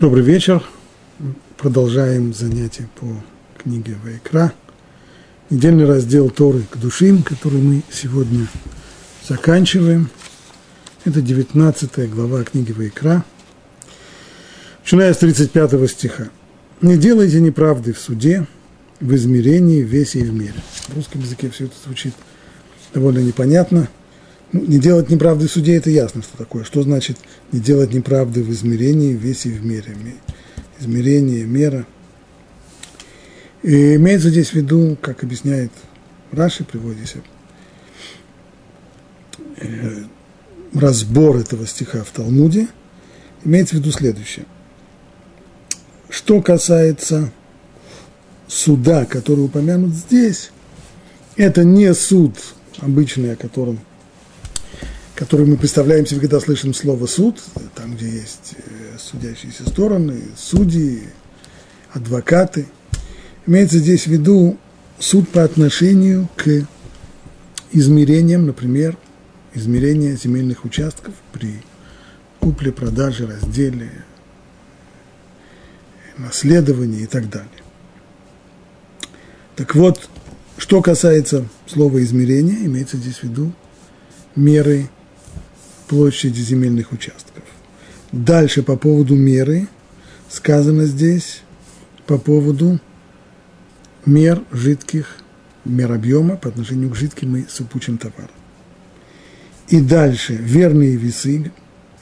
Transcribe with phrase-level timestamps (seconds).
[0.00, 0.62] Добрый вечер.
[1.58, 3.06] Продолжаем занятие по
[3.58, 4.54] книге Вайкра.
[5.50, 8.46] Недельный раздел Торы к душим, который мы сегодня
[9.28, 10.08] заканчиваем.
[11.04, 13.26] Это 19 глава книги Вайкра,
[14.82, 16.30] начиная с 35 стиха.
[16.80, 18.46] «Не делайте неправды в суде,
[19.00, 20.62] в измерении, в весе и в мере».
[20.88, 22.14] В русском языке все это звучит
[22.94, 23.86] довольно непонятно–
[24.52, 26.64] не делать неправды в суде– это ясно, что такое.
[26.64, 27.18] Что значит
[27.52, 29.96] не делать неправды в измерении, в весе и в мере?
[30.80, 31.86] Измерение, мера.
[33.62, 35.70] И имеется здесь в виду, как объясняет
[36.32, 37.18] Раши, приводится
[39.58, 40.04] э,
[40.72, 42.68] разбор этого стиха в Талмуде,
[43.44, 44.46] имеется в виду следующее.
[46.08, 47.30] Что касается
[48.48, 50.50] суда, который упомянут здесь,
[51.36, 52.34] это не суд
[52.78, 53.78] обычный, о котором
[55.20, 57.42] который мы представляем себе, когда слышим слово суд,
[57.74, 61.02] там, где есть э, судящиеся стороны, судьи,
[61.92, 62.66] адвокаты.
[63.46, 64.56] Имеется здесь в виду
[64.98, 66.66] суд по отношению к
[67.70, 68.96] измерениям, например,
[69.52, 71.60] измерения земельных участков при
[72.38, 73.90] купле, продаже, разделе,
[76.16, 77.50] наследовании и так далее.
[79.54, 80.08] Так вот,
[80.56, 83.52] что касается слова измерения, имеется здесь в виду
[84.34, 84.88] меры
[85.90, 87.42] площади земельных участков.
[88.12, 89.66] Дальше по поводу меры
[90.28, 91.42] сказано здесь
[92.06, 92.78] по поводу
[94.06, 95.16] мер жидких,
[95.64, 98.30] мер объема по отношению к жидким и сыпучим товарам.
[99.68, 101.50] И дальше верные весы,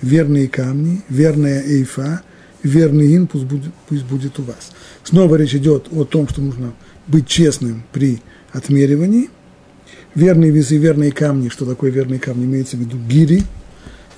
[0.03, 2.21] верные камни, верная эйфа,
[2.63, 4.73] верный пусть будет, пусть будет у вас.
[5.03, 6.75] Снова речь идет о том, что нужно
[7.07, 8.21] быть честным при
[8.53, 9.31] отмеривании.
[10.15, 13.45] Верные весы, верные камни, что такое верные камни, имеется в виду гири–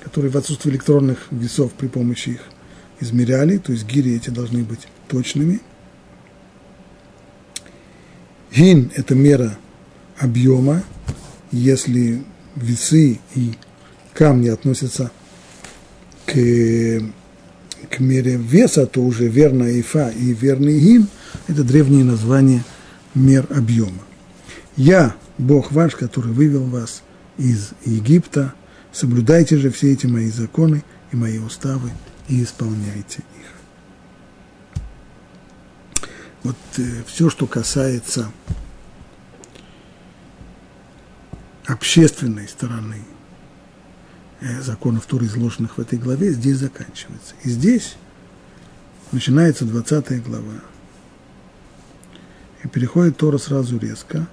[0.00, 2.40] которые в отсутствии электронных весов при помощи их
[3.00, 5.60] измеряли, то есть гири эти должны быть точными.
[8.52, 9.56] Гин– это мера
[10.18, 10.82] объема,
[11.52, 12.24] если
[12.56, 13.54] весы и
[14.12, 15.12] камни относятся
[16.26, 16.32] к,
[17.90, 21.08] к мере веса, то уже верная ифа и верный гин–
[21.46, 22.64] это древние названия
[23.14, 24.02] мер объема.
[24.76, 27.02] Я, Бог ваш, который вывел вас
[27.38, 28.54] из Египта–
[28.92, 31.90] Соблюдайте же все эти мои законы и мои уставы
[32.28, 33.46] и исполняйте их.
[36.42, 38.32] Вот э, все, что касается
[41.66, 43.04] общественной стороны
[44.40, 47.34] э, законов Туры, изложенных в этой главе, здесь заканчивается.
[47.44, 47.96] И здесь
[49.12, 50.60] начинается 20 глава.
[52.64, 54.26] И переходит Тора сразу резко.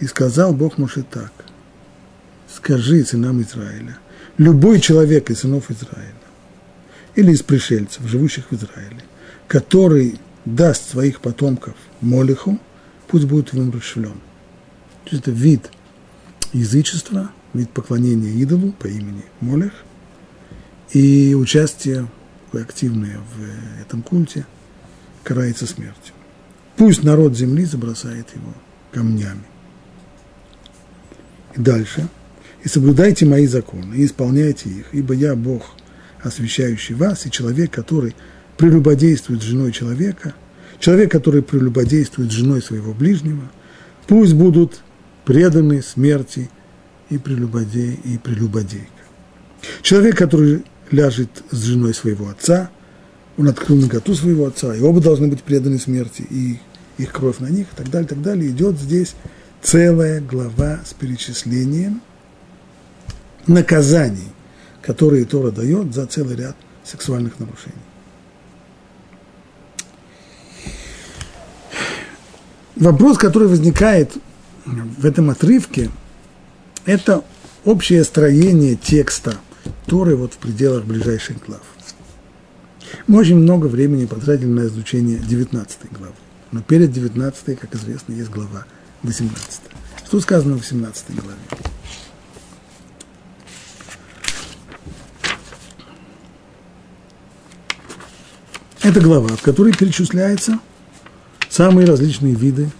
[0.00, 1.32] И сказал Бог Моше так–
[2.54, 3.98] скажи сынам Израиля,
[4.38, 6.14] любой человек из сынов Израиля,
[7.14, 9.02] или из пришельцев, живущих в Израиле,
[9.46, 12.58] который даст своих потомков Молиху,
[13.08, 14.20] пусть будет им умерщвлен.
[15.04, 15.70] То есть это вид
[16.52, 19.72] язычества, вид поклонения идолу по имени Молих,
[20.92, 22.08] и участие
[22.52, 24.46] активное в этом культе
[25.22, 26.14] карается смертью.
[26.76, 28.54] Пусть народ земли забросает его
[28.92, 29.44] камнями.
[31.54, 32.08] И дальше–
[32.62, 35.62] и соблюдайте мои законы, и исполняйте их, ибо я Бог,
[36.22, 38.14] освящающий вас, и человек, который
[38.58, 40.34] прелюбодействует с женой человека,
[40.78, 43.50] человек, который прелюбодействует с женой своего ближнего,
[44.06, 44.82] пусть будут
[45.24, 46.50] преданы смерти
[47.08, 48.86] и прелюбодей, и прелюбодейка.
[49.82, 52.70] Человек, который ляжет с женой своего отца,
[53.38, 56.58] он открыл наготу своего отца, и оба должны быть преданы смерти, и
[56.98, 58.50] их кровь на них, и так далее, и так далее.
[58.50, 59.14] Идет здесь
[59.62, 62.02] целая глава с перечислением–
[63.46, 64.28] наказаний,
[64.82, 67.76] которые Тора дает за целый ряд сексуальных нарушений.
[72.76, 74.12] Вопрос, который возникает
[74.64, 75.90] в этом отрывке,
[76.86, 77.22] это
[77.64, 79.36] общее строение текста
[79.86, 81.60] Торы вот в пределах ближайших глав.
[83.06, 86.14] Мы очень много времени потратили на изучение 19 главы.
[86.52, 88.64] Но перед 19, как известно, есть глава
[89.02, 89.60] 18.
[90.06, 91.38] Что сказано в 18 главе?
[98.82, 100.58] Это глава, в которой перечисляются
[101.50, 102.70] самые различные виды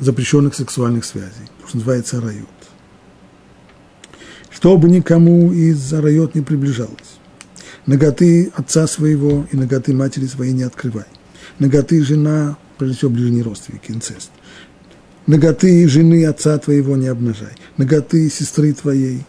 [0.00, 2.48] запрещенных сексуальных связей, что называется райот.
[4.50, 7.18] Чтобы никому из райот не приближалось.
[7.86, 11.06] Ноготы отца своего и ноготы матери своей не открывай.
[11.60, 14.30] Ноготы жена, прежде всего, ближний родственник, инцест.
[15.28, 17.52] Ноготы жены отца твоего не обнажай.
[17.76, 19.24] Ноготы сестры твоей,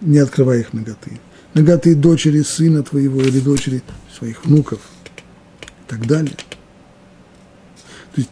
[0.00, 1.20] не открывай их ноготы.
[1.54, 3.82] наготы дочери сына твоего или дочери
[4.12, 4.80] своих внуков
[5.86, 6.36] так далее.
[8.14, 8.30] То есть,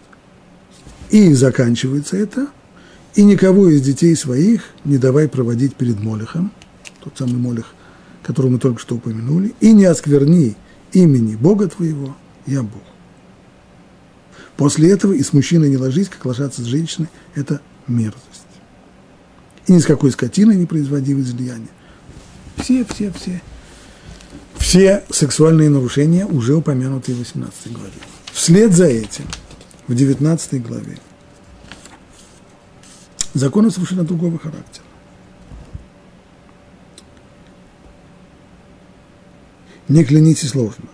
[1.11, 2.49] и заканчивается это,
[3.15, 6.53] и никого из детей своих не давай проводить перед Молехом,
[7.01, 7.75] тот самый Молех,
[8.23, 10.57] которого мы только что упомянули, и не оскверни
[10.93, 12.17] имени Бога твоего,
[12.47, 12.83] я Бог.
[14.57, 18.23] После этого и с мужчиной не ложись, как ложатся с женщиной, это мерзость.
[19.67, 21.69] И ни с какой скотиной не производи излияния.
[22.57, 23.43] Все, все, все.
[24.59, 27.93] Все сексуальные нарушения уже упомянуты в 18 главе.
[28.33, 29.25] Вслед за этим,
[29.87, 30.99] в 19 главе,
[33.35, 34.85] законы совершенно другого характера.
[39.89, 40.87] Не клянитесь ложно.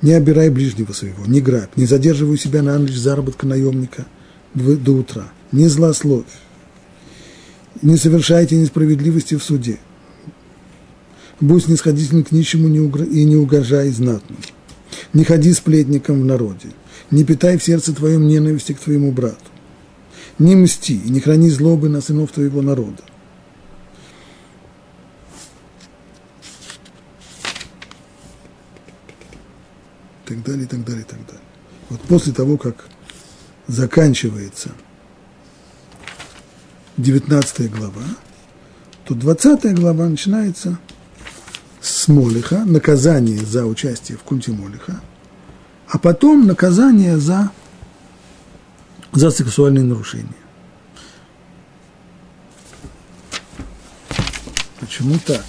[0.00, 4.06] Не обирай ближнего своего, не грабь, не задерживай себя на ночь заработка наемника
[4.54, 6.24] до утра, не злословь,
[7.82, 9.78] не совершайте несправедливости в суде.
[11.40, 14.40] Будь снисходительным к нищему и не угожай знатному.
[15.12, 16.68] Не ходи сплетником в народе.
[17.10, 19.36] Не питай в сердце твоем ненависти к твоему брату.
[20.38, 23.02] Не мсти и не храни злобы на сынов твоего народа.
[30.24, 31.42] И так далее, и так далее, и так далее.
[31.88, 32.88] Вот после того, как
[33.66, 34.70] заканчивается
[36.98, 38.04] 19 глава,
[39.04, 40.78] то 20 глава начинается
[41.80, 45.00] с Молиха, наказание за участие в культе Молиха,
[45.88, 47.50] а потом наказание за,
[49.12, 50.28] за сексуальные нарушения.
[54.80, 55.44] Почему так?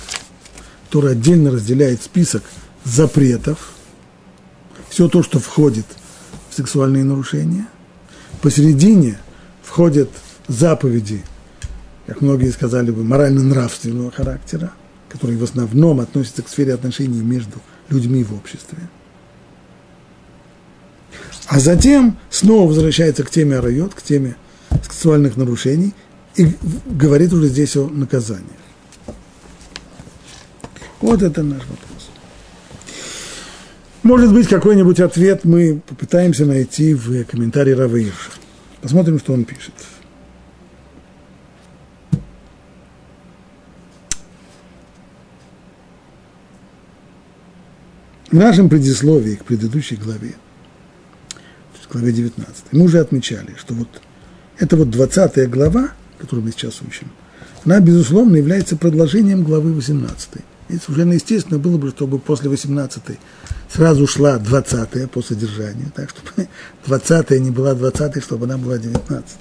[0.89, 2.43] Тора отдельно разделяет список
[2.83, 3.73] запретов,
[4.89, 5.85] все то, что входит
[6.49, 7.67] в сексуальные нарушения.
[8.41, 9.17] Посередине
[9.61, 10.09] входят
[10.47, 11.23] заповеди–
[12.09, 14.71] как многие сказали бы, морально-нравственного характера,
[15.09, 17.59] который в основном относится к сфере отношений между
[17.89, 18.77] людьми в обществе.
[21.47, 24.35] А затем снова возвращается к теме арайот, к теме
[24.83, 25.93] сексуальных нарушений
[26.35, 26.47] и
[26.85, 28.45] говорит уже здесь о наказаниях.
[31.01, 32.09] Вот это наш вопрос.
[34.03, 38.31] Может быть, какой-нибудь ответ мы попытаемся найти в комментарии Рава Ирша.
[38.81, 39.73] Посмотрим, что он пишет.
[48.31, 50.35] В нашем предисловии к предыдущей главе,
[51.29, 53.87] то есть главе 19, мы уже отмечали, что вот
[54.59, 55.89] эта вот 20 глава,
[56.19, 57.07] которую мы сейчас учим,
[57.65, 60.29] она, безусловно, является продолжением главы 18.
[60.69, 63.01] И совершенно естественно было бы, чтобы после 18
[63.73, 66.47] сразу шла 20 по содержанию, так чтобы
[66.85, 69.37] 20 не была 20, чтобы она была 19.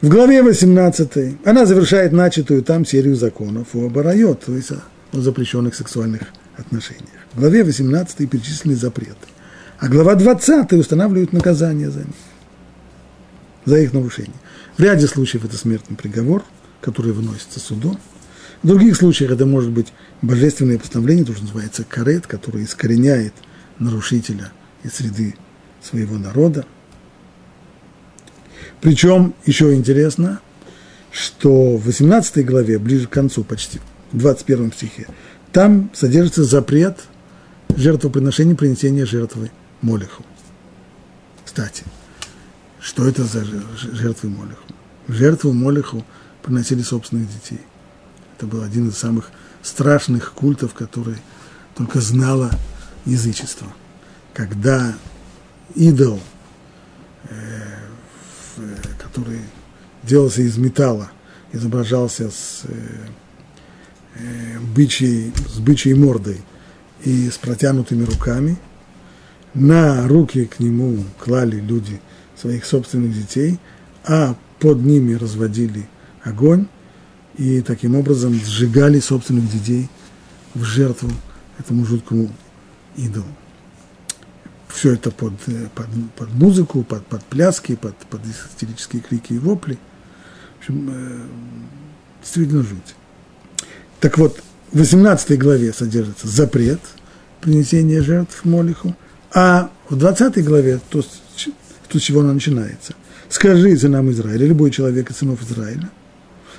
[0.00, 4.70] В главе 18 она завершает начатую там серию законов о барайот, то есть
[5.18, 6.22] о запрещенных сексуальных
[6.56, 7.08] отношениях.
[7.32, 9.16] В главе 18 перечислены запреты.
[9.78, 12.14] А глава 20 устанавливает наказание за них,
[13.64, 14.34] за их нарушение.
[14.76, 16.44] В ряде случаев это смертный приговор,
[16.80, 17.98] который выносится судом.
[18.62, 23.34] В других случаях это может быть божественное постановление, то, что называется карет, которое искореняет
[23.78, 24.52] нарушителя
[24.82, 25.34] из среды
[25.82, 26.64] своего народа.
[28.80, 30.40] Причем еще интересно,
[31.10, 33.80] что в 18 главе, ближе к концу почти,
[34.14, 35.08] в 21 стихе,
[35.52, 37.00] там содержится запрет
[37.76, 39.50] жертвоприношения, принесения жертвы
[39.82, 40.24] Молеху.
[41.44, 41.82] Кстати,
[42.80, 44.62] что это за жертвы Молеху?
[45.08, 46.04] Жертву Молеху
[46.42, 47.60] приносили собственных детей.
[48.36, 49.30] Это был один из самых
[49.62, 51.16] страшных культов, который
[51.76, 52.50] только знало
[53.04, 53.66] язычество.
[54.32, 54.94] Когда
[55.74, 56.20] идол,
[57.24, 57.34] э,
[58.58, 59.40] э, который
[60.04, 61.10] делался из металла,
[61.52, 62.74] изображался с э,
[64.74, 66.40] бычьей, с бычьей мордой
[67.04, 68.56] и с протянутыми руками.
[69.54, 72.00] На руки к нему клали люди
[72.36, 73.58] своих собственных детей,
[74.04, 75.88] а под ними разводили
[76.22, 76.66] огонь
[77.36, 79.88] и таким образом сжигали собственных детей
[80.54, 81.10] в жертву
[81.58, 82.30] этому жуткому
[82.96, 83.26] идолу.
[84.68, 89.38] Все это под, э, под, под музыку, под, под пляски, под, под истерические крики и
[89.38, 89.78] вопли.
[90.56, 91.20] В общем, э,
[92.20, 92.94] действительно жуть.
[94.04, 94.38] Так вот,
[94.70, 96.78] в 18 главе содержится запрет
[97.40, 98.94] принесения жертв Молиху,
[99.32, 101.00] а в 20 главе, то,
[101.88, 102.92] то, с чего она начинается,
[103.30, 105.88] скажи сынам Израиля, любой человек из сынов Израиля,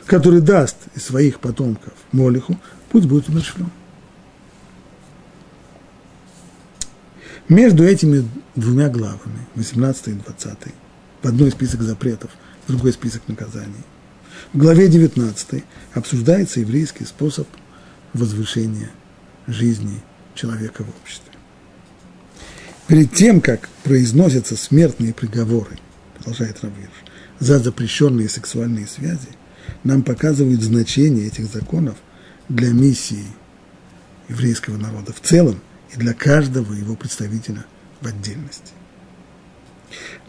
[0.08, 2.60] который даст из своих потомков Молиху,
[2.90, 3.70] пусть будет умерщвлен.
[7.48, 10.58] Между этими двумя главами, 18 и 20,
[11.22, 12.32] в одной список запретов,
[12.66, 13.84] в другой список наказаний,
[14.54, 15.64] В главе 19
[15.94, 17.48] обсуждается еврейский способ
[18.14, 18.92] возвышения
[19.48, 20.02] жизни
[20.34, 21.32] человека в обществе.
[22.88, 25.78] Перед тем, как произносятся смертные приговоры,
[26.18, 26.92] продолжает Равирш,
[27.40, 29.30] за запрещенные сексуальные связи,
[29.84, 31.96] нам показывают значение этих законов
[32.48, 33.26] для миссии
[34.30, 35.60] еврейского народа в целом
[35.94, 37.66] и для каждого его представителя
[38.02, 38.72] в отдельности.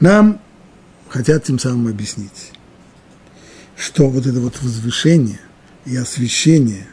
[0.00, 0.40] Нам
[1.08, 2.52] хотят тем самым объяснить,
[3.76, 5.40] что вот это вот возвышение
[5.84, 6.86] и освящение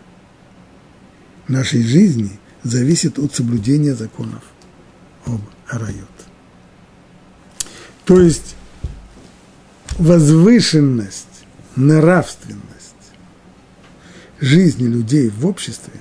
[1.48, 4.44] нашей жизни зависит от соблюдения законов
[5.26, 6.08] об арайот.
[8.06, 8.56] То есть
[9.98, 12.64] возвышенность, нравственность
[14.40, 15.94] жизни людей в обществе,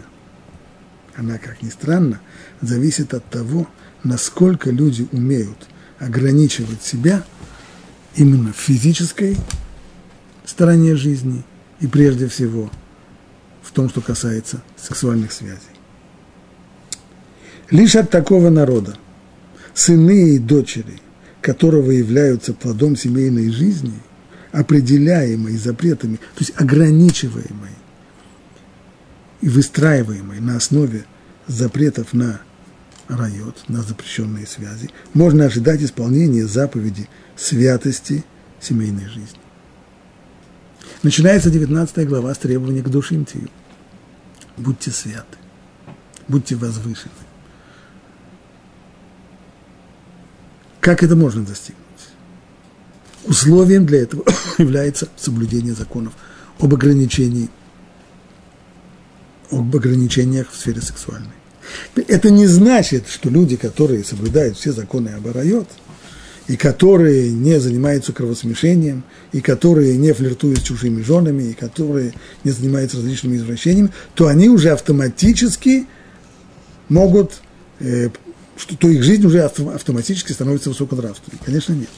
[1.14, 2.20] она, как ни странно,
[2.60, 3.68] зависит от того,
[4.02, 7.22] насколько люди умеют ограничивать себя
[8.16, 9.36] именно физической
[10.52, 11.42] стороне жизни
[11.80, 12.70] и прежде всего
[13.62, 15.60] в том, что касается сексуальных связей.
[17.70, 18.96] Лишь от такого народа
[19.72, 21.00] сыны и дочери,
[21.40, 23.94] которого являются плодом семейной жизни,
[24.52, 27.70] определяемой запретами, то есть ограничиваемой
[29.40, 31.06] и выстраиваемой на основе
[31.46, 32.42] запретов на
[33.08, 38.22] райот, на запрещенные связи, можно ожидать исполнения заповеди святости
[38.60, 39.41] семейной жизни.
[41.02, 43.48] Начинается 19 глава с требования к душим тию.
[44.56, 45.36] Будьте святы,
[46.28, 47.12] будьте возвышены.
[50.80, 51.82] Как это можно достигнуть?
[53.24, 54.24] Условием для этого
[54.58, 56.12] является соблюдение законов
[56.60, 57.48] об ограничении,
[59.50, 61.30] об ограничениях в сфере сексуальной.
[62.08, 65.68] Это не значит, что люди, которые соблюдают все законы об арайот,
[66.48, 72.50] и которые не занимаются кровосмешением, и которые не флиртуют с чужими женами, и которые не
[72.50, 75.86] занимаются различными извращениями, то они уже автоматически
[76.88, 77.40] могут
[77.80, 78.10] э,
[78.56, 81.38] что то их жизнь уже автоматически становится высоконравственной.
[81.44, 81.88] Конечно, нет.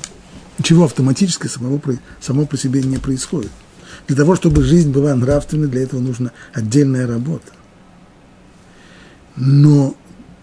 [0.58, 1.80] Ничего автоматически самого,
[2.20, 3.50] само по себе не происходит.
[4.06, 7.52] Для того, чтобы жизнь была нравственной, для этого нужна отдельная работа.
[9.36, 9.96] Но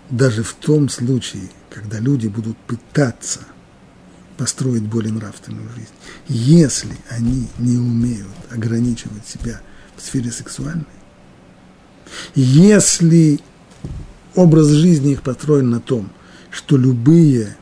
[0.10, 3.40] даже в том случае, когда люди будут пытаться
[4.42, 5.92] построить более нравственную жизнь,
[6.28, 9.62] если они не умеют ограничивать себя
[9.96, 10.88] в сфере сексуальной,
[12.34, 13.40] если
[14.34, 16.10] образ жизни их построен на том,
[16.50, 17.56] что любые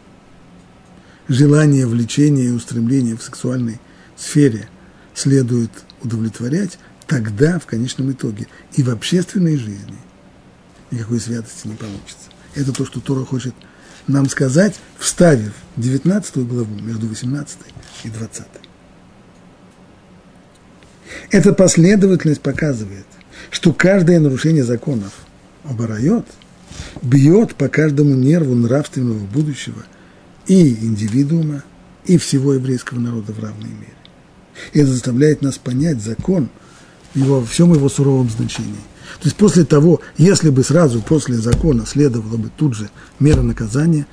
[1.27, 3.81] желания, влечения и устремления в сексуальной
[4.15, 4.69] сфере
[5.13, 5.71] следует
[6.01, 9.97] удовлетворять, тогда в конечном итоге и в общественной жизни
[10.91, 12.29] никакой святости не получится.
[12.55, 13.53] Это то, что Тора хочет
[14.09, 17.57] нам сказать, вставив 19 главу между 18
[18.03, 18.43] и 20.
[21.31, 23.05] Эта последовательность показывает,
[23.51, 25.13] что каждое нарушение законов
[25.63, 26.25] оборает–
[27.01, 29.83] бьет по каждому нерву нравственного будущего
[30.47, 31.63] и индивидуума,
[32.05, 33.93] и всего еврейского народа в равной мере.
[34.73, 36.49] И это заставляет нас понять закон
[37.13, 38.75] его, во всем его суровом значении.
[39.19, 42.89] То есть после того, если бы сразу после закона следовало бы тут же
[43.19, 44.05] мера наказания,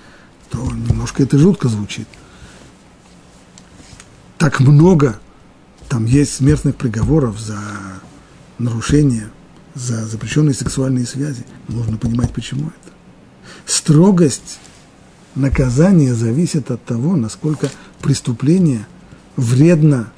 [0.50, 2.08] то немножко это жутко звучит.
[4.38, 5.18] Так много
[5.88, 7.58] там есть смертных приговоров за
[8.58, 9.30] нарушение
[9.76, 11.44] за запрещенные сексуальные связи.
[11.68, 12.92] Нужно понимать, почему это.
[13.66, 14.58] Строгость
[15.34, 18.86] наказания зависит от того, насколько преступление
[19.36, 20.12] вредно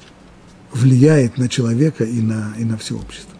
[0.71, 3.38] влияет на человека и на, и на все общество.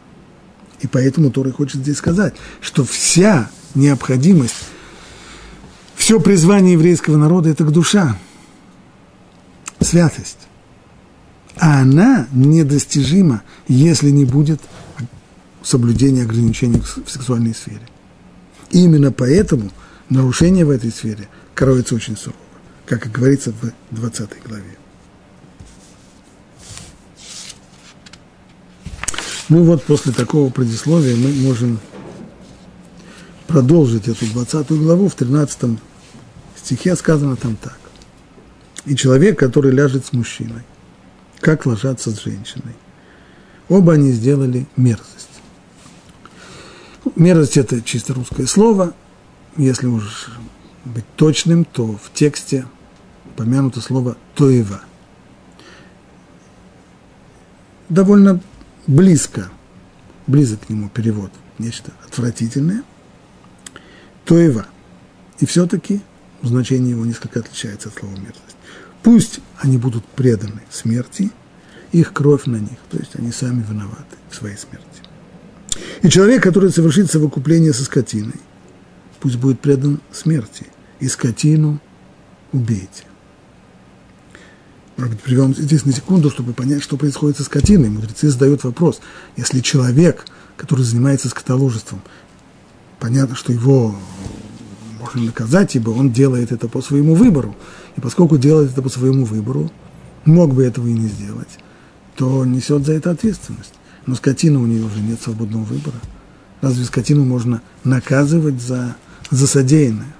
[0.81, 4.55] И поэтому Торы хочет здесь сказать, что вся необходимость,
[5.95, 8.17] все призвание еврейского народа– это к душа,
[9.81, 10.37] святость.
[11.57, 14.61] А она недостижима, если не будет
[15.61, 17.87] соблюдения ограничений в сексуальной сфере.
[18.71, 19.71] И именно поэтому
[20.09, 22.39] нарушение в этой сфере кроется очень сурово,
[22.85, 24.78] как и говорится в 20 главе.
[29.49, 31.79] Ну вот после такого предисловия мы можем
[33.47, 35.09] продолжить эту 20 главу.
[35.09, 35.79] В 13
[36.55, 37.79] стихе сказано там так.
[38.85, 40.61] «И человек, который ляжет с мужчиной,
[41.39, 42.75] как ложатся с женщиной,
[43.69, 45.29] оба они сделали мерзость.
[47.15, 48.93] Мерзость– это чисто русское слово.
[49.57, 50.29] Если уж
[50.85, 52.67] быть точным, то в тексте
[53.25, 54.81] упомянуто слово «тоева».
[57.89, 58.39] Довольно
[58.89, 59.49] близко,
[60.25, 62.83] близок к нему перевод, нечто отвратительное.
[64.25, 64.65] Тоева.
[65.39, 66.01] И все-таки
[66.41, 68.57] значение его несколько отличается от слова мерзость.
[69.03, 71.31] Пусть они будут преданы смерти,
[71.91, 72.77] их кровь на них.
[72.89, 74.85] То есть они сами виноваты в своей смерти.
[76.01, 78.41] И человек, который совершит совокупление со скотиной,
[79.19, 80.65] пусть будет предан смерти,
[80.99, 81.79] и скотину
[82.51, 83.05] убейте.
[84.99, 87.89] Может быть, здесь на секунду, чтобы понять, что происходит со скотиной.
[87.89, 88.99] Мудрецы задают вопрос.
[89.37, 90.25] Если человек,
[90.57, 92.01] который занимается скотоложеством,
[92.99, 93.95] понятно, что его
[94.99, 97.55] можно наказать, ибо он делает это по своему выбору.
[97.95, 99.71] И поскольку делает это по своему выбору,
[100.25, 101.59] мог бы этого и не сделать,
[102.17, 103.75] то несет за это ответственность.
[104.05, 105.97] Но скотина у нее уже нет свободного выбора.
[106.59, 108.97] Разве скотину можно наказывать за,
[109.31, 110.13] за содеянное?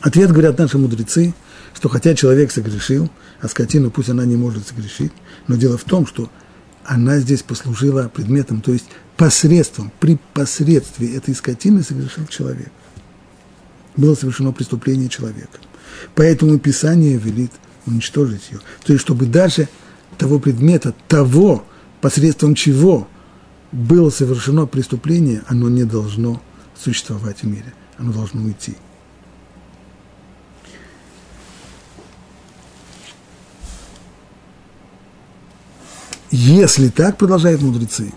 [0.00, 1.34] Ответ говорят наши мудрецы,
[1.76, 5.12] что хотя человек согрешил, а скотину пусть она не может согрешить,
[5.46, 6.30] но дело в том, что
[6.84, 8.86] она здесь послужила предметом, то есть
[9.18, 12.70] посредством, при посредстве этой скотины согрешил человек.
[13.94, 15.58] Было совершено преступление человека.
[16.14, 17.52] Поэтому Писание велит
[17.84, 18.60] уничтожить ее.
[18.84, 19.68] То есть, чтобы даже
[20.16, 21.64] того предмета, того,
[22.00, 23.06] посредством чего
[23.70, 26.40] было совершено преступление, оно не должно
[26.82, 27.74] существовать в мире.
[27.98, 28.76] Оно должно уйти.
[36.30, 38.12] Если так, продолжают мудрецы,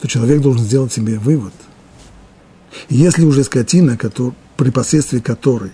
[0.00, 1.52] то человек должен сделать себе вывод.
[2.88, 5.72] Если уже скотина, который, при последствии которой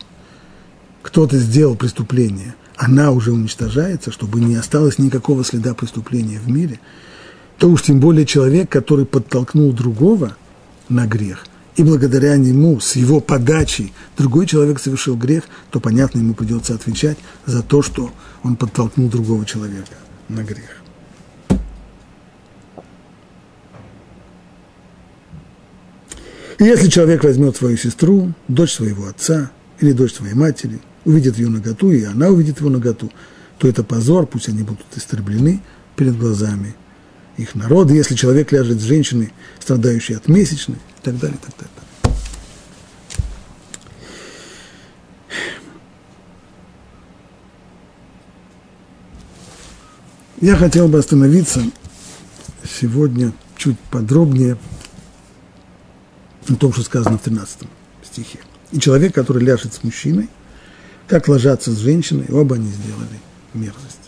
[1.03, 6.81] кто-то сделал преступление, она уже уничтожается, чтобы не осталось никакого следа преступления в мире,
[7.59, 10.37] то уж тем более человек, который подтолкнул другого
[10.89, 16.35] на грех, и благодаря нему, с его подачей, другой человек совершил грех, то, понятно, ему
[16.35, 18.11] придется отвечать за то, что
[18.43, 19.97] он подтолкнул другого человека
[20.29, 20.84] на грех.
[26.65, 31.93] Если человек возьмет свою сестру, дочь своего отца или дочь своей матери, увидит ее наготу,
[31.93, 33.13] и она увидит его наготу,
[33.59, 35.61] то это позор, пусть они будут истреблены
[35.95, 36.75] перед глазами
[37.37, 41.55] их народа, если человек ляжет с женщиной, страдающей от месячной, и так далее, и так
[41.59, 41.71] далее.
[50.41, 51.63] Я хотел бы остановиться
[52.81, 54.57] сегодня чуть подробнее
[56.49, 57.61] на том, что сказано в 13
[58.03, 58.39] стихе.
[58.73, 60.29] И человек, который ляжет с мужчиной,
[61.07, 63.21] как ложатся с женщиной, оба они сделали
[63.53, 63.99] мерзость.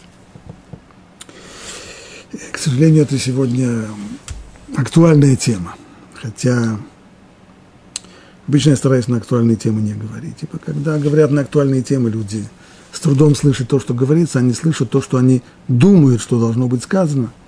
[2.52, 3.86] К сожалению, это сегодня
[4.76, 5.74] актуальная тема.
[6.14, 6.78] Хотя
[8.48, 10.38] обычно я стараюсь на актуальные темы не говорить.
[10.38, 12.44] Типа, когда говорят на актуальные темы, люди
[12.92, 16.82] с трудом слышат то, что говорится, они слышат то, что они думают, что должно быть
[16.82, 17.32] сказано–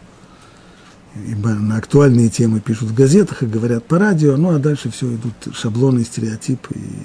[1.27, 5.15] ибо на актуальные темы пишут в газетах и говорят по радио, ну а дальше все
[5.15, 7.03] идут шаблоны, стереотипы, и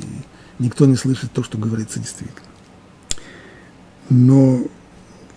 [0.59, 2.41] никто не слышит то, что говорится действительно.
[4.09, 4.61] Но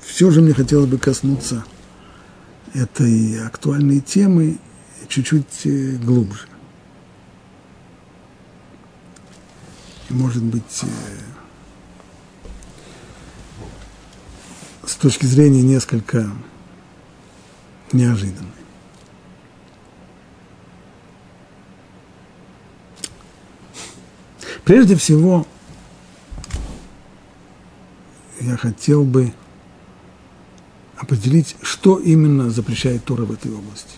[0.00, 1.64] все же мне хотелось бы коснуться
[2.74, 4.58] этой актуальной темы
[5.08, 6.46] чуть-чуть э, глубже.
[10.10, 10.86] Может быть, э,
[14.86, 16.30] с точки зрения несколько
[17.92, 18.65] неожиданной.
[24.66, 25.46] Прежде всего,
[28.40, 29.32] я хотел бы
[30.96, 33.92] определить, что именно запрещает Тора в этой области.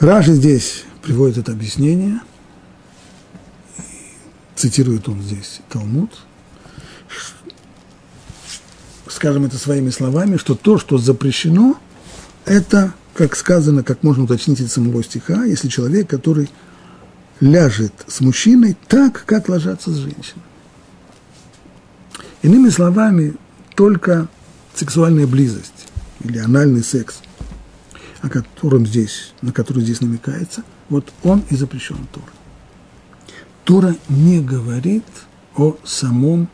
[0.00, 2.20] Раши здесь приводит это объяснение,
[4.56, 6.18] цитирует он здесь Талмуд,
[9.06, 11.78] скажем это своими словами, что то, что запрещено,
[12.46, 16.50] это как сказано, как можно уточнить из самого стиха, если человек, который
[17.40, 20.42] ляжет с мужчиной так, как ложатся с женщиной.
[22.42, 23.34] Иными словами,
[23.74, 24.28] только
[24.74, 25.88] сексуальная близость
[26.20, 27.20] или анальный секс,
[28.20, 32.26] о котором здесь, на который здесь намекается, вот он и запрещен Тора.
[33.64, 35.04] Тора не говорит
[35.56, 36.48] о самом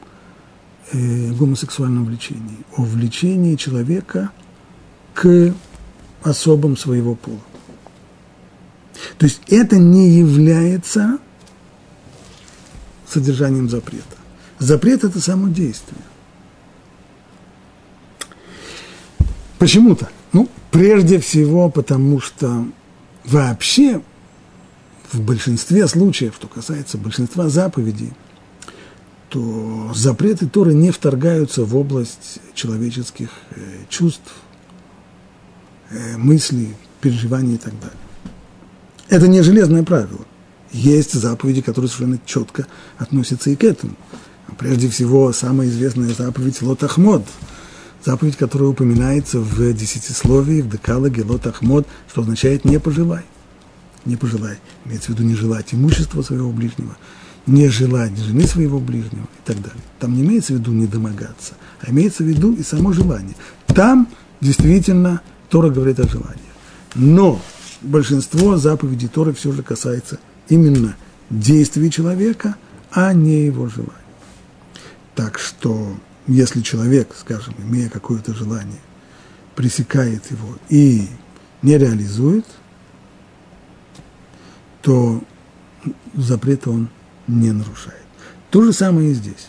[0.92, 4.30] э, гомосексуальном влечении, о влечении человека
[5.14, 5.54] к
[6.22, 7.40] особам своего пола.
[9.18, 11.18] То есть это не является
[13.08, 14.04] содержанием запрета.
[14.58, 16.00] Запрет– это само действие.
[19.58, 20.08] Почему-то.
[20.32, 22.66] Ну, прежде всего, потому что
[23.24, 24.00] вообще
[25.12, 28.12] в большинстве случаев, что касается большинства заповедей,
[29.28, 34.32] то запреты Торы не вторгаются в область человеческих э, чувств,
[36.16, 37.98] мысли, переживания и так далее.
[39.08, 40.24] Это не железное правило.
[40.72, 42.66] Есть заповеди, которые совершенно четко
[42.98, 43.94] относятся и к этому.
[44.58, 47.24] Прежде всего, самая известная заповедь Лот Ахмод,
[48.04, 53.24] заповедь, которая упоминается в десятисловии, в декалоге Лот Ахмод, что означает «не пожелай».
[54.06, 56.96] Не пожелай, имеется в виду не желать имущества своего ближнего,
[57.46, 59.82] не желать жены своего ближнего и так далее.
[59.98, 63.34] Там не имеется в виду не домогаться, а имеется в виду и само желание.
[63.66, 64.08] Там
[64.40, 65.20] действительно
[65.50, 66.40] Тора говорит о желании.
[66.94, 67.40] Но
[67.82, 70.96] большинство заповедей Торы все же касается именно
[71.28, 72.56] действий человека,
[72.90, 73.92] а не его желания.
[75.14, 75.94] Так что,
[76.26, 78.80] если человек, скажем, имея какое-то желание,
[79.54, 81.08] пресекает его и
[81.62, 82.46] не реализует,
[84.82, 85.22] то
[86.14, 86.88] запрета он
[87.26, 87.98] не нарушает.
[88.50, 89.48] То же самое и здесь.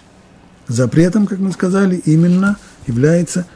[0.67, 3.47] Запретом, как мы сказали, именно является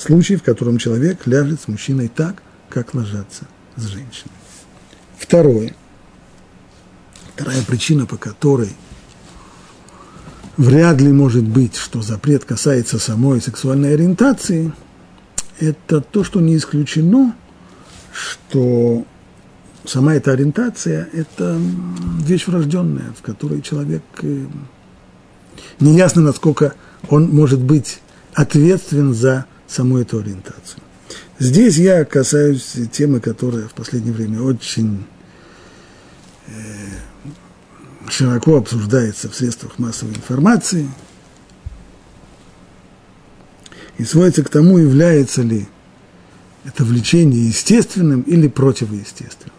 [0.00, 4.34] случай, в котором человек ляжет с мужчиной так, как ложатся с женщиной.
[5.18, 5.74] Второе.
[7.34, 8.70] Вторая причина, по которой
[10.56, 14.72] вряд ли может быть, что запрет касается самой сексуальной ориентации,
[15.58, 17.34] это то, что не исключено,
[18.12, 19.04] что
[19.84, 21.58] сама эта ориентация– это
[22.20, 24.46] вещь врожденная, в которой человек э,
[25.80, 26.74] неясно, насколько
[27.08, 28.00] он может быть
[28.34, 30.82] ответственен за саму эту ориентацию.
[31.38, 35.06] Здесь я касаюсь темы, которая в последнее время очень
[36.48, 36.52] э,
[38.08, 40.88] широко обсуждается в средствах массовой информации
[43.96, 45.68] и сводится к тому, является ли
[46.64, 49.54] это влечение естественным или противоестественным.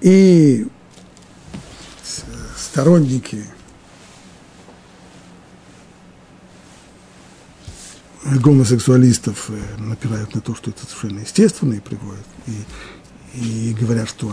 [0.00, 0.66] И
[2.56, 3.44] сторонники
[8.34, 14.32] гомосексуалистов э, напирают на то, что это совершенно естественно и приводят, и, и говорят, что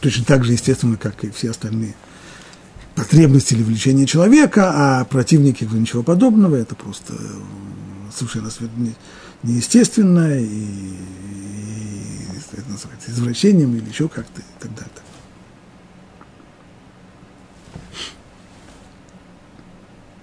[0.00, 1.94] точно так же естественно, как и все остальные
[2.94, 7.14] потребности или влечения человека, а противники говорят, ничего подобного, это просто
[8.14, 8.50] совершенно
[9.42, 10.96] неестественно и, и
[12.52, 14.90] это называется извращением или еще как-то и так далее.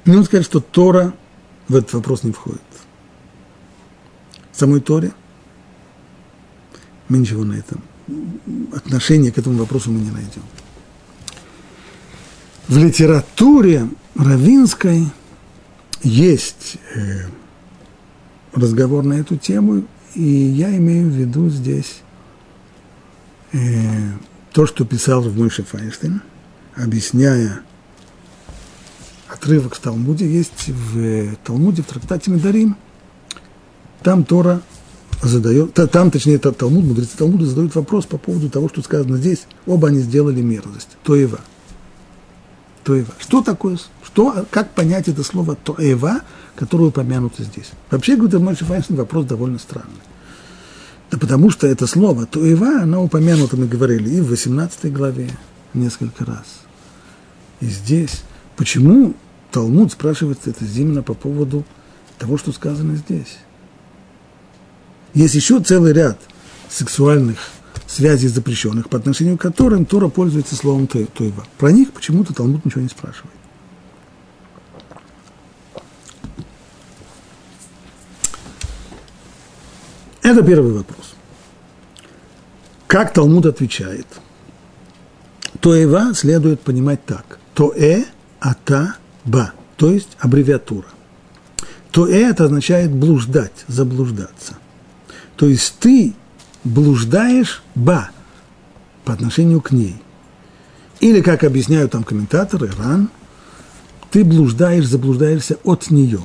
[0.06, 1.14] Нужно сказать, что Тора
[1.70, 2.62] в этот вопрос не входит.
[4.52, 5.14] В самой Торе
[7.08, 7.82] мы ничего на этом,
[8.74, 10.44] отношения к этому вопросу мы не найдем.
[12.68, 15.06] В литературе равинской
[16.04, 17.26] есть э,
[18.54, 22.02] разговор на эту тему, и я имею в виду здесь
[23.54, 23.58] э,
[24.52, 26.22] то, что писал в Мойше Файнштейн,
[26.76, 27.62] объясняя
[29.40, 32.76] отрывок в Талмуде, есть в Талмуде, в трактате Медарим,
[34.04, 34.62] там Тора
[35.22, 39.88] задает, там, точнее, Талмуд, мудрецы Талмуда задают вопрос по поводу того, что сказано здесь, оба
[39.88, 41.40] они сделали мерзость, тоева.
[42.84, 43.14] Тоева.
[43.20, 46.22] Что такое, что, как понять это слово тоева,
[46.56, 47.72] которое упомянуто здесь?
[47.92, 49.90] Вообще, говорит Мойши Файнштейн, вопрос довольно странный.
[51.12, 55.30] Да потому что это слово тоева, оно упомянуто, мы говорили, и в 18 главе
[55.74, 56.46] несколько раз.
[57.62, 58.24] И здесь.
[58.56, 59.16] Почему
[59.52, 61.66] Талмуд спрашивает это именно по поводу
[62.18, 63.40] того, что сказано здесь.
[65.14, 66.20] Есть еще целый ряд
[66.70, 67.40] сексуальных
[67.88, 71.46] связей запрещенных, по отношению к которым Тора пользуется словом Тойва.
[71.58, 73.34] Про них почему-то Талмуд ничего не спрашивает.
[80.22, 81.16] Это первый вопрос.
[82.86, 84.06] Как Талмуд отвечает?
[85.60, 87.40] Тоева следует понимать так.
[87.56, 88.06] Toe,
[88.40, 88.96] ата,
[89.30, 90.88] ба, то есть аббревиатура.
[91.92, 94.58] То это означает блуждать, заблуждаться.
[95.36, 96.14] То есть ты
[96.64, 98.10] блуждаешь ба
[99.06, 99.96] по отношению к ней.
[101.00, 103.10] Или, как объясняют там комментаторы, ран,
[104.12, 106.22] ты блуждаешь, заблуждаешься от нее.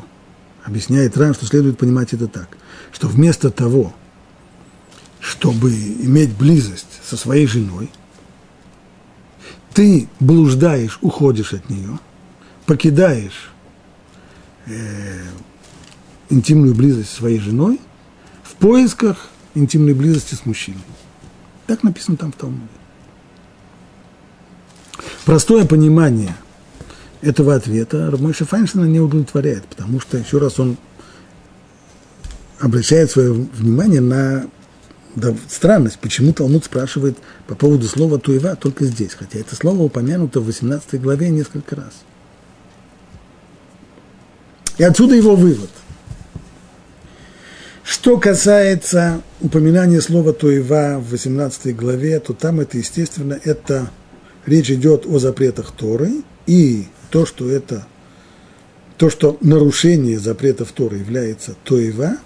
[0.64, 2.48] Объясняет ран, что следует понимать это так,
[2.90, 3.94] что вместо того,
[5.20, 7.90] чтобы иметь близость со своей женой,
[9.74, 11.98] ты блуждаешь, уходишь от нее–
[12.66, 13.50] покидаешь
[14.66, 15.22] э,
[16.30, 17.80] интимную близость со своей женой
[18.42, 20.80] в поисках интимной близости с мужчиной.
[21.66, 22.68] Так написано там в Талмуде.
[25.24, 26.36] Простое понимание
[27.22, 30.76] этого ответа Рамойша Файнштейна не удовлетворяет, потому что, еще раз, он
[32.60, 34.46] обращает свое внимание на
[35.16, 40.40] да, странность, почему Талмуд спрашивает по поводу слова «туева» только здесь, хотя это слово упомянуто
[40.40, 41.92] в 18 главе несколько раз–
[44.78, 45.70] и отсюда его вывод.
[47.82, 53.90] Что касается упоминания слова «тоева» в 18 главе, то там это, естественно, это
[54.46, 57.86] речь идет о запретах Торы и то, что это,
[58.96, 62.16] то, что нарушение запретов Торы является тоева,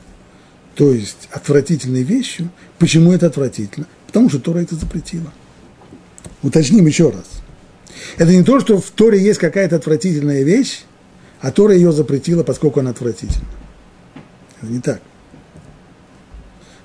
[0.75, 3.87] то есть отвратительной вещью, почему это отвратительно?
[4.07, 5.33] Потому что Тора это запретила.
[6.43, 7.27] Уточним еще раз.
[8.17, 10.85] Это не то, что в Торе есть какая-то отвратительная вещь,
[11.41, 13.47] а Тора ее запретила, поскольку она отвратительна.
[14.61, 15.01] Это не так.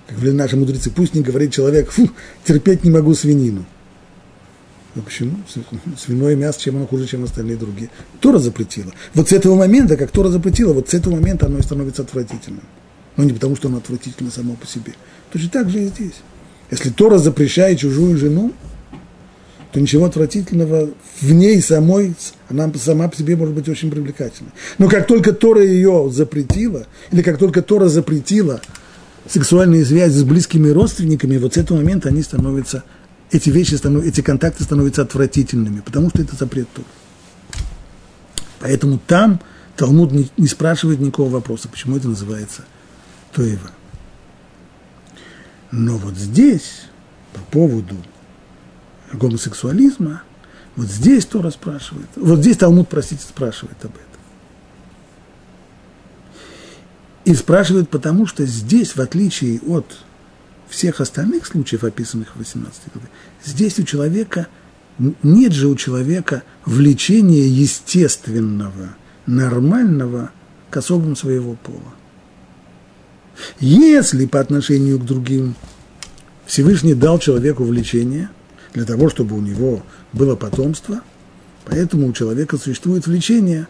[0.08, 2.10] Как говорили наши мудрецы, пусть не говорит человек, фу,
[2.44, 3.66] терпеть не могу свинину.
[4.96, 5.38] Ну почему?
[5.98, 7.90] Свиное мясо, чем оно хуже, чем остальные другие.
[8.20, 8.92] Тора запретила.
[9.16, 12.64] Вот с этого момента, как Тора запретила, вот с этого момента оно и становится отвратительным.
[13.18, 14.94] Но не потому, что оно отвратительно само по себе.
[15.32, 16.16] Точно так же и здесь.
[16.70, 18.54] Если Тора запрещает чужую жену,
[19.74, 22.14] то ничего отвратительного в ней самой,
[22.48, 24.52] она сама по себе может быть очень привлекательна.
[24.78, 28.62] Но как только Тора ее запретила, или как только Тора запретила
[29.28, 32.84] сексуальные связи с близкими родственниками, вот с этого момента они становятся,
[33.32, 36.88] эти вещи, эти контакты становятся отвратительными, потому что это запрет Тора.
[38.60, 39.42] Поэтому там
[39.76, 42.62] Талмуд не, не спрашивает никакого вопроса, почему это называется
[43.34, 43.72] Тоева.
[45.72, 46.84] Но вот здесь,
[47.34, 47.96] по поводу
[49.18, 50.24] гомосексуализма,
[50.76, 54.04] вот здесь Тора спрашивает, вот здесь Талмуд, простите, спрашивает об этом.
[57.26, 59.86] И спрашивает потому, что здесь, в отличие от
[60.68, 63.08] всех остальных случаев, описанных в 18 главе,
[63.44, 64.48] здесь у человека,
[64.98, 68.96] нет же у человека влечения естественного,
[69.26, 70.32] нормального
[70.70, 71.94] к особым своего пола.
[73.60, 75.56] Если по отношению к другим
[76.46, 78.30] Всевышний дал человеку влечение
[78.74, 81.02] для того, чтобы у него было потомство,
[81.66, 83.68] поэтому у человека существует влечение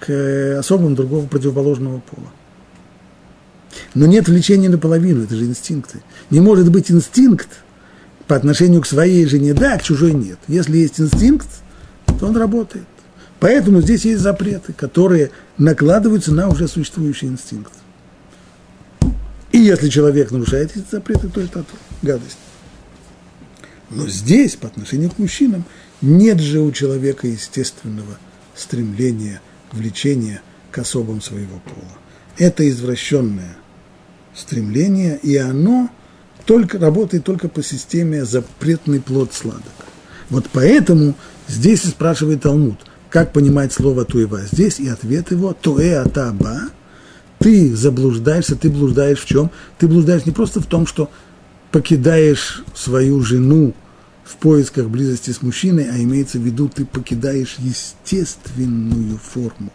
[0.00, 2.28] к особым другого противоположного пола.
[3.94, 6.00] Но нет влечения наполовину, это же инстинкты.
[6.30, 7.48] Не может быть инстинкт
[8.26, 10.38] по отношению к своей жене, да, к чужой нет.
[10.48, 11.48] Если есть инстинкт,
[12.18, 12.86] то он работает.
[13.40, 17.72] Поэтому здесь есть запреты, которые накладываются на уже существующий инстинкт.
[19.52, 21.64] И если человек нарушает эти запреты, то это
[22.02, 22.38] гадость.
[23.90, 25.64] Но здесь, по отношению к мужчинам,
[26.02, 28.18] нет же у человека естественного
[28.54, 29.40] стремления,
[29.72, 31.98] влечения к особам своего пола.
[32.36, 33.56] Это извращенное
[34.34, 35.90] стремление, и оно
[36.44, 39.64] только, работает только по системе запретный плод сладок.
[40.30, 41.14] Вот поэтому
[41.46, 42.78] здесь и спрашивает Талмуд,
[43.10, 44.42] как понимать слово туева.
[44.50, 46.70] Здесь и ответ его туэ атаба,
[47.38, 49.50] ты заблуждаешься, ты блуждаешь в чем?
[49.78, 51.10] Ты блуждаешь не просто в том, что
[51.70, 53.74] покидаешь свою жену
[54.24, 59.72] в поисках близости с мужчиной, а имеется в виду, ты покидаешь естественную форму,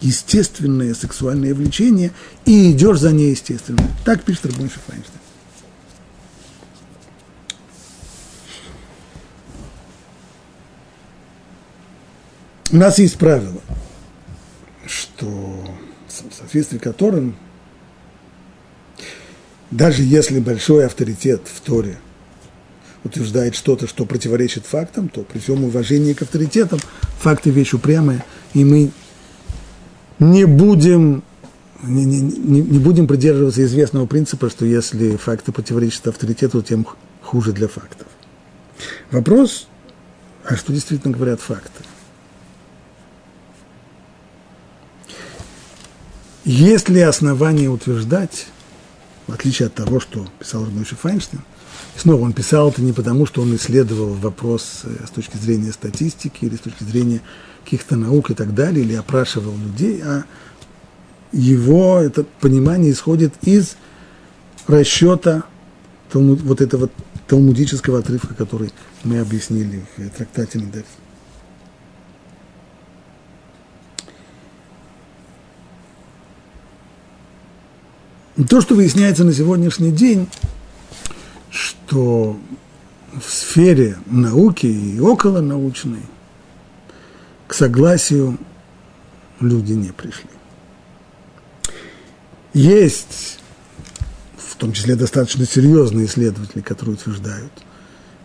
[0.00, 2.12] естественное сексуальное влечение
[2.44, 3.86] и идешь за неестественным.
[4.04, 5.18] Так пишет Рабон Файнштейн.
[12.70, 13.62] У нас есть правило,
[14.86, 15.26] что
[16.06, 17.36] в соответствии которым
[19.70, 21.98] даже если большой авторитет в Торе
[23.04, 26.80] утверждает что-то, что противоречит фактам, то при всем уважении к авторитетам
[27.18, 28.90] факты вещь упрямая, и мы
[30.18, 31.22] не будем,
[31.82, 36.86] не, не, не будем придерживаться известного принципа, что если факты противоречат авторитету, тем
[37.22, 38.06] хуже для фактов.
[39.10, 39.68] Вопрос,
[40.44, 41.84] а что действительно говорят факты?
[46.44, 48.46] Есть ли основания утверждать,
[49.28, 51.42] в отличие от того, что писал Рабойши Файнштейн,
[51.96, 56.46] снова он писал это не потому, что он исследовал вопрос э, с точки зрения статистики
[56.46, 57.20] или с точки зрения
[57.62, 60.24] каких-то наук и так далее, или опрашивал людей, а
[61.30, 63.76] его это понимание исходит из
[64.66, 65.44] расчета
[66.12, 66.88] вот этого
[67.26, 68.72] талмудического отрывка, который
[69.04, 70.84] мы объяснили в трактате Медарь.
[78.46, 80.28] То, что выясняется на сегодняшний день,
[81.50, 82.38] что
[83.12, 86.02] в сфере науки и околонаучной
[87.46, 88.38] к согласию
[89.40, 90.30] люди не пришли.
[92.52, 93.40] Есть,
[94.36, 97.52] в том числе достаточно серьезные исследователи, которые утверждают,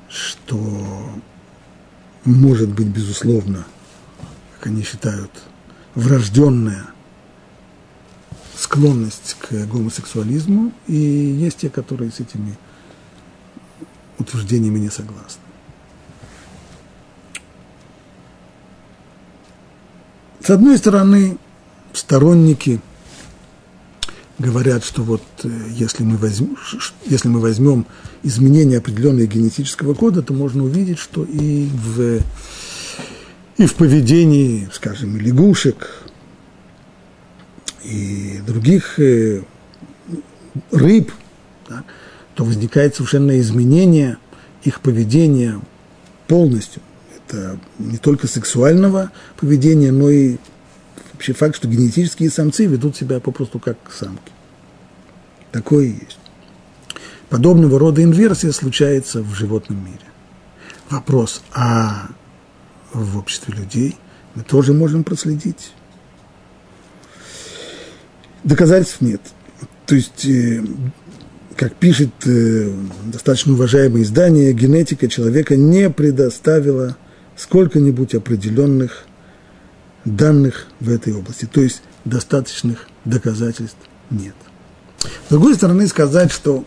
[0.10, 1.10] что
[2.26, 3.65] может быть, безусловно,
[4.56, 5.32] как они считают,
[5.93, 6.92] врожденная
[8.55, 12.57] склонность к гомосексуализму, и есть те, которые с этими
[14.19, 15.41] утверждениями не согласны.
[20.39, 21.37] С одной стороны,
[21.93, 22.81] сторонники
[24.39, 26.57] говорят, что вот э, если мы возьмем,
[27.05, 27.85] если мы возьмем
[28.23, 32.19] изменение определенного генетического кода, то можно увидеть, что и в
[33.57, 36.03] и в поведении, скажем, лягушек
[37.84, 39.43] и других э,
[40.72, 41.12] рыб,
[41.69, 41.84] да,
[42.36, 44.17] то возникает совершенно изменение
[44.63, 45.60] их поведения
[46.28, 46.82] полностью.
[47.15, 50.38] Это не только сексуального поведения, но и
[51.13, 54.32] вообще факт, что генетические самцы ведут себя попросту как самки.
[55.52, 56.19] Такое есть.
[57.30, 60.00] Подобного рода инверсия случается в животном мире.
[60.89, 62.10] Вопрос, а
[62.93, 63.98] в обществе людей
[64.36, 65.74] мы тоже можем проследить?
[68.43, 69.21] Доказательств нет.
[69.86, 70.63] То есть, э,
[71.56, 72.71] как пишет э,
[73.06, 76.97] достаточно уважаемое издание, генетика человека не предоставила
[77.38, 79.06] сколько-нибудь определенных
[80.06, 81.45] данных в этой области.
[81.45, 83.77] То есть, достаточных доказательств
[84.10, 84.36] нет.
[84.99, 86.65] С другой стороны, сказать, что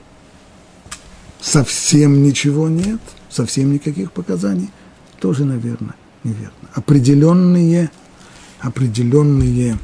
[1.41, 4.71] совсем ничего нет, совсем никаких показаний,
[5.21, 6.69] тоже, наверное, неверно.
[6.75, 7.91] Определенные,
[8.61, 9.79] определенные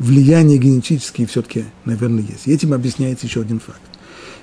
[0.00, 2.48] влияния генетические все-таки, наверное, есть.
[2.48, 3.80] И этим объясняется еще один факт.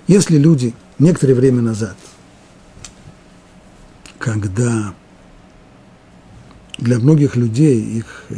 [0.07, 1.97] Если люди некоторое время назад,
[4.17, 4.93] когда
[6.77, 8.35] для многих людей их э,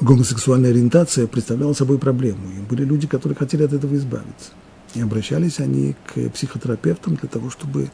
[0.00, 2.50] гомосексуальная ориентация представляла собой проблему.
[2.56, 4.50] И были люди, которые хотели от этого избавиться.
[4.94, 7.90] И обращались они к психотерапевтам для того, чтобы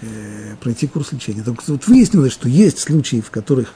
[0.00, 1.42] э, пройти курс лечения.
[1.42, 3.74] Так вот выяснилось, что есть случаи, в которых,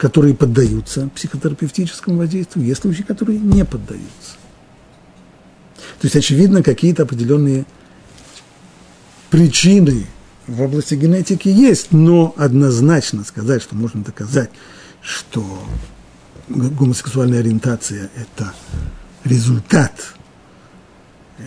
[0.00, 4.38] которые поддаются психотерапевтическому воздействию, есть случаи, которые не поддаются.
[6.00, 7.66] То есть, очевидно, какие-то определенные
[9.28, 10.06] причины
[10.46, 14.48] в области генетики есть, но однозначно сказать, что можно доказать,
[15.02, 15.44] что
[16.48, 18.54] гомосексуальная ориентация– это
[19.24, 20.14] результат
[21.36, 21.42] э,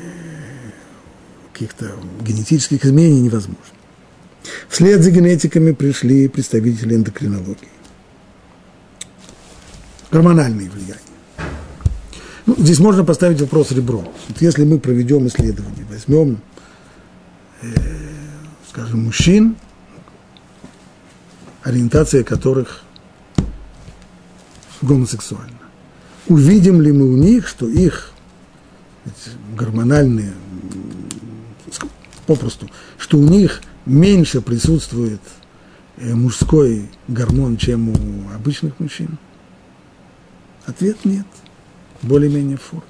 [1.52, 3.58] каких-то генетических изменений невозможно.
[4.70, 7.74] Вслед за генетиками пришли представители эндокринологии.
[10.14, 11.02] Гормональные влияния.
[12.46, 14.08] Ну, здесь можно поставить вопрос ребром.
[14.28, 16.40] Вот если мы проведем исследование, возьмем,
[17.64, 17.68] э,
[18.70, 19.56] скажем, мужчин,
[21.64, 22.84] ориентация которых
[24.84, 25.58] гомосексуально.
[26.28, 28.12] Увидим ли мы у них, что их
[29.58, 30.34] гормональные,
[32.28, 35.22] попросту, что у них меньше присутствует
[35.98, 37.96] э, мужской гормон, чем у
[38.36, 39.18] обычных мужчин?
[40.66, 41.26] Ответ нет.
[42.02, 42.84] Более-менее форма.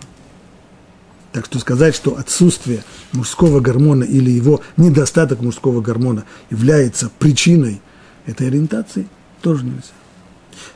[1.32, 7.82] Так что сказать, что отсутствие мужского гормона или его недостаток мужского гормона является причиной
[8.28, 9.08] этой ориентации,
[9.42, 9.94] тоже нельзя.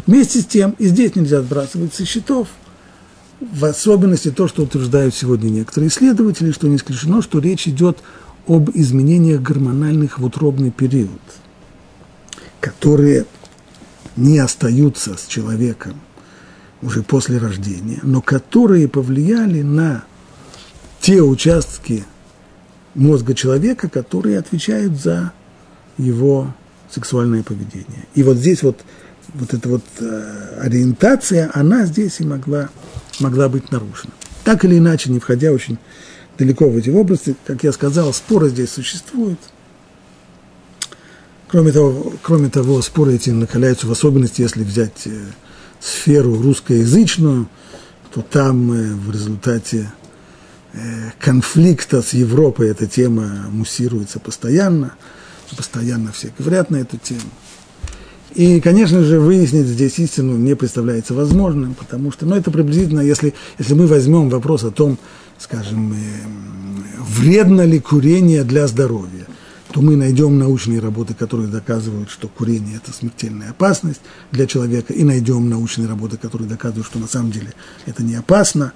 [0.08, 2.48] Вместе с тем, и здесь нельзя сбрасывать со счетов,
[3.40, 8.00] в особенности то, что утверждают сегодня некоторые исследователи, что не исключено, что речь идет
[8.48, 11.22] об изменениях гормональных в утробный период,
[12.60, 13.28] которые
[14.16, 16.02] не остаются с человеком
[16.82, 20.04] уже после рождения, но которые повлияли на
[21.02, 22.06] те участки
[22.96, 25.32] мозга человека, которые отвечают за
[25.98, 26.54] его
[26.90, 28.06] сексуальное поведение.
[28.14, 28.82] И вот здесь вот
[29.34, 32.70] вот эта вот э, ориентация, она здесь и могла,
[33.20, 34.14] могла быть нарушена.
[34.44, 35.78] Так или иначе, не входя очень
[36.38, 39.40] далеко в эти области, как я сказал, споры здесь существуют.
[41.50, 45.26] Кроме того, кроме того, споры эти накаляются в особенности, если взять э,
[45.80, 47.48] сферу русскоязычную,
[48.14, 49.92] то там в результате
[50.74, 54.96] э, конфликта с Европой эта тема муссируется постоянно,
[55.56, 57.22] постоянно все говорят на эту тему.
[58.34, 63.34] И, конечно же, выяснить здесь истину не представляется возможным, потому что, ну, это приблизительно, если,
[63.58, 65.00] если мы возьмем вопрос о том,
[65.40, 65.96] скажем, э,
[67.00, 69.26] вредно ли курение для здоровья,
[69.72, 74.02] то мы найдем научные работы, которые доказывают, что курение– это смертельная опасность
[74.32, 77.54] для человека, и найдем научные работы, которые доказывают, что на самом деле
[77.86, 78.74] это не опасно.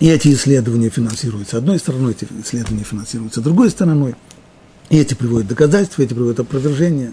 [0.00, 4.14] И эти исследования финансируются одной стороной, эти исследования финансируются другой стороной–
[4.90, 7.12] и эти приводят доказательства, эти приводят опровержения.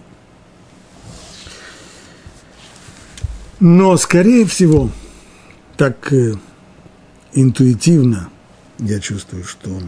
[3.60, 4.90] Но, скорее всего,
[5.78, 6.36] так э,
[7.34, 8.30] интуитивно
[8.80, 9.82] я чувствую, что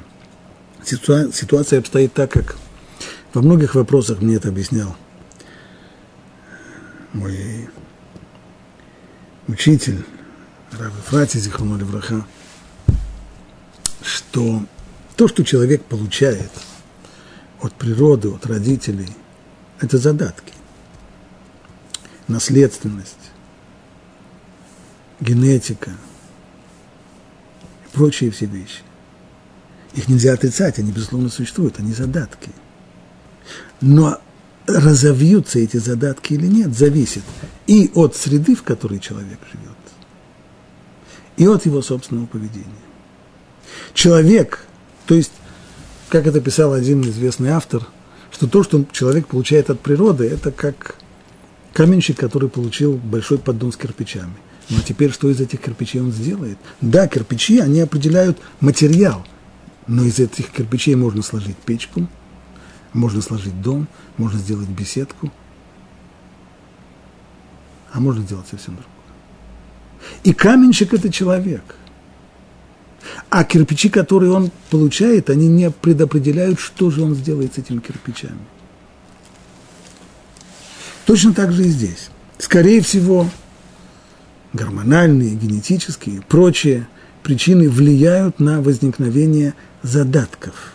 [0.84, 2.58] ситуация, ситуация обстоит так, как
[3.34, 4.96] во многих вопросах мне это объяснял
[7.14, 7.70] мой
[9.48, 10.04] учитель,
[10.72, 12.26] Рав Фрати Зихону Левраха,
[14.02, 14.64] что
[15.16, 16.52] то, что человек получает–
[17.62, 19.10] от природы, от родителей,
[19.80, 20.54] это задатки,
[22.28, 23.32] наследственность,
[25.20, 25.92] генетика
[27.98, 28.82] прочие все вещи.
[29.96, 32.52] Их нельзя отрицать, они, безусловно, существуют, они задатки.
[33.82, 34.20] Но
[34.68, 37.24] разовьются эти задатки или нет, зависит
[37.66, 39.78] и от среды, в которой человек живет,
[41.38, 42.66] и от его собственного поведения.
[43.94, 44.66] Человек,
[45.06, 45.32] то есть,
[46.10, 47.88] как это писал один известный автор,
[48.32, 50.96] что то, что человек получает от природы, это как
[51.74, 54.36] каменщик, который получил большой поддон с кирпичами.
[54.70, 56.58] Ну а теперь что из этих кирпичей он сделает?
[56.82, 59.26] Да, кирпичи, они определяют материал,
[59.88, 62.08] но из этих кирпичей можно сложить печку,
[62.94, 63.88] можно сложить дом,
[64.18, 65.32] можно сделать беседку,
[67.94, 68.92] а можно сделать совсем другое.
[70.24, 71.64] И каменщик– это человек.
[73.30, 78.40] А кирпичи, которые он получает, они не предопределяют, что же он сделает с этими кирпичами.
[81.06, 82.10] Точно так же и здесь.
[82.38, 83.30] Скорее всего,
[84.58, 86.88] гормональные, генетические, прочие
[87.24, 89.54] причины влияют на возникновение
[89.84, 90.74] задатков.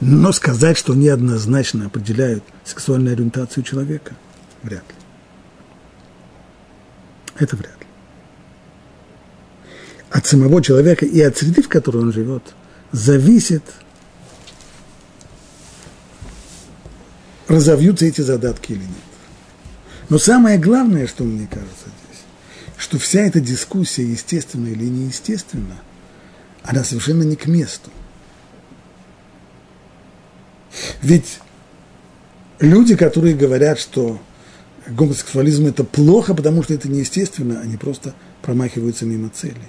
[0.00, 4.14] Но сказать, что неоднозначно определяют сексуальную ориентацию человека,
[4.62, 4.94] вряд ли.
[7.38, 7.86] Это вряд ли.
[10.10, 12.42] От самого человека и от среды, в которой он живет,
[12.92, 13.62] зависит,
[17.48, 19.10] разовьются эти задатки или нет.
[20.08, 21.88] Но самое главное, что мне кажется
[22.80, 25.76] что вся эта дискуссия, естественно или неестественно,
[26.62, 27.90] она совершенно не к месту.
[31.02, 31.40] Ведь
[32.58, 34.18] люди, которые говорят, что
[34.86, 39.60] гомосексуализм это плохо, потому что это неестественно, они просто промахиваются мимо цели.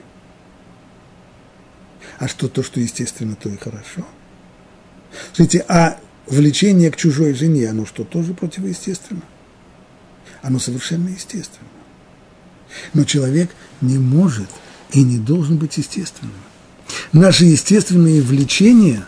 [2.17, 4.07] А что то, что естественно, то и хорошо.
[5.33, 9.23] Смотрите, а влечение к чужой жене, оно что, тоже противоестественно?
[10.41, 11.67] Оно совершенно естественно.
[12.93, 13.51] Но человек
[13.81, 14.49] не может
[14.91, 16.33] и не должен быть естественным.
[17.11, 19.05] Наши естественные влечения,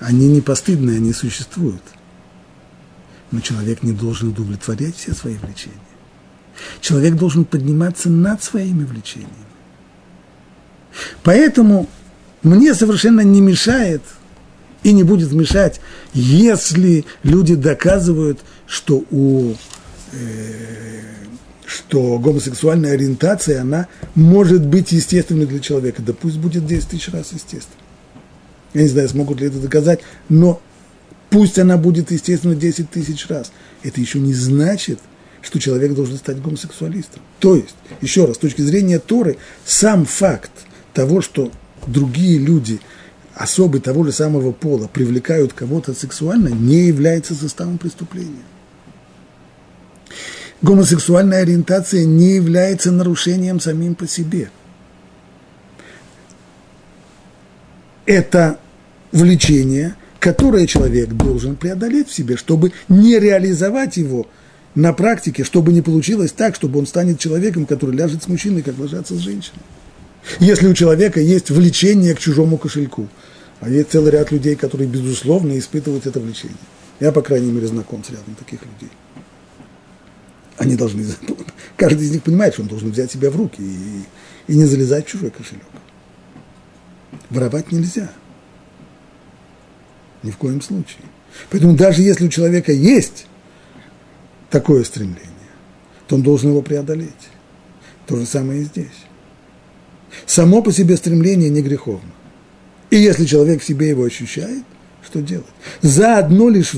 [0.00, 1.82] они не постыдные, они существуют
[3.30, 5.76] но человек не должен удовлетворять все свои влечения.
[6.80, 9.32] Человек должен подниматься над своими влечениями.
[11.22, 11.88] Поэтому
[12.42, 14.02] мне совершенно не мешает
[14.82, 15.80] и не будет мешать,
[16.14, 19.54] если люди доказывают, что у
[20.12, 21.00] э,
[21.66, 26.00] что гомосексуальная ориентация, она может быть естественной для человека.
[26.00, 27.82] Да пусть будет 10 тысяч раз естественно.
[28.72, 30.60] Я не знаю, смогут ли это доказать, но
[31.30, 33.52] Пусть она будет, естественно, 10 тысяч раз.
[33.82, 35.00] Это еще не значит,
[35.42, 37.20] что человек должен стать гомосексуалистом.
[37.40, 40.50] То есть, еще раз, с точки зрения Торы, сам факт
[40.94, 41.50] того, что
[41.86, 42.80] другие люди,
[43.34, 48.44] особы того же самого пола, привлекают кого-то сексуально, не является составом преступления.
[50.62, 54.50] Гомосексуальная ориентация не является нарушением самим по себе.
[58.06, 58.58] Это
[59.12, 59.96] влечение–
[60.26, 64.26] которое человек должен преодолеть в себе, чтобы не реализовать его
[64.74, 68.76] на практике, чтобы не получилось так, чтобы он станет человеком, который ляжет с мужчиной, как
[68.76, 69.60] ложатся с женщиной.
[70.40, 73.06] Если у человека есть влечение к чужому кошельку,
[73.60, 76.56] а есть целый ряд людей, которые, безусловно, испытывают это влечение.
[76.98, 78.92] Я, по крайней мере, знаком с рядом таких людей.
[80.58, 81.04] Они должны,
[81.76, 85.06] каждый из них понимает, что он должен взять себя в руки и, и не залезать
[85.06, 85.62] в чужой кошелек.
[87.30, 88.10] Воровать нельзя–
[90.26, 91.04] ни в коем случае.
[91.50, 93.26] Поэтому даже если у человека есть
[94.50, 95.22] такое стремление,
[96.06, 97.10] то он должен его преодолеть.
[98.06, 99.06] То же самое и здесь.
[100.26, 102.10] Само по себе стремление не греховно.
[102.90, 104.64] И если человек в себе его ощущает,
[105.04, 105.46] что делать?
[105.82, 106.72] За одно лишь,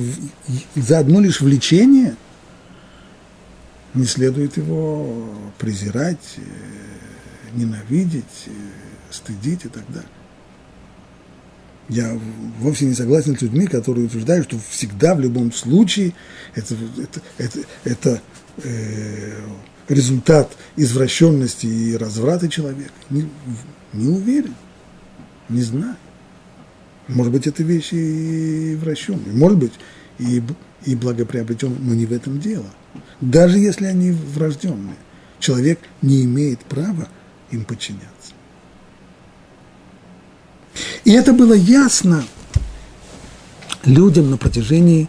[0.74, 2.16] за одно лишь влечение
[3.94, 6.40] не следует его презирать, э,
[7.54, 8.50] ненавидеть, э,
[9.10, 10.10] стыдить и так далее.
[11.88, 12.20] Я
[12.58, 16.12] вовсе не согласен с людьми, которые утверждают, что всегда, в любом случае,
[16.54, 18.22] это, это, это, это
[18.62, 19.40] э,
[19.88, 22.92] результат извращенности и разврата человека.
[23.08, 23.28] Не,
[23.94, 24.54] не уверен,
[25.48, 25.96] не знаю.
[27.08, 29.72] Может быть, это вещи и вращенные, может быть,
[30.18, 30.42] и,
[30.84, 32.66] и благоприобретенные, но не в этом дело.
[33.20, 34.96] Даже если они врожденные,
[35.38, 37.08] человек не имеет права
[37.50, 38.32] им подчиняться.
[41.04, 42.24] И это было ясно
[43.84, 45.08] людям на протяжении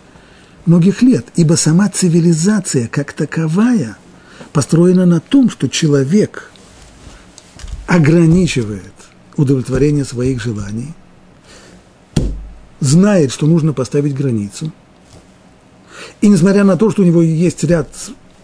[0.66, 3.98] многих лет, ибо сама цивилизация как таковая
[4.54, 6.52] построена на том, что человек
[7.88, 8.94] ограничивает
[9.36, 10.94] удовлетворение своих желаний,
[12.80, 14.72] знает, что нужно поставить границу,
[16.22, 17.90] и несмотря на то, что у него есть ряд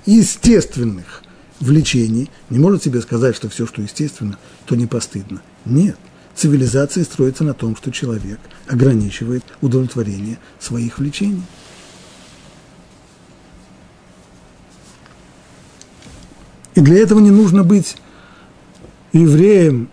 [0.06, 1.24] естественных
[1.60, 5.42] влечений, не может себе сказать, что все, что естественно, то не постыдно.
[5.66, 5.98] Нет–
[6.36, 11.44] цивилизация строится на том, что человек ограничивает удовлетворение своих влечений.
[16.76, 17.96] И для этого не нужно быть
[19.14, 19.90] евреем,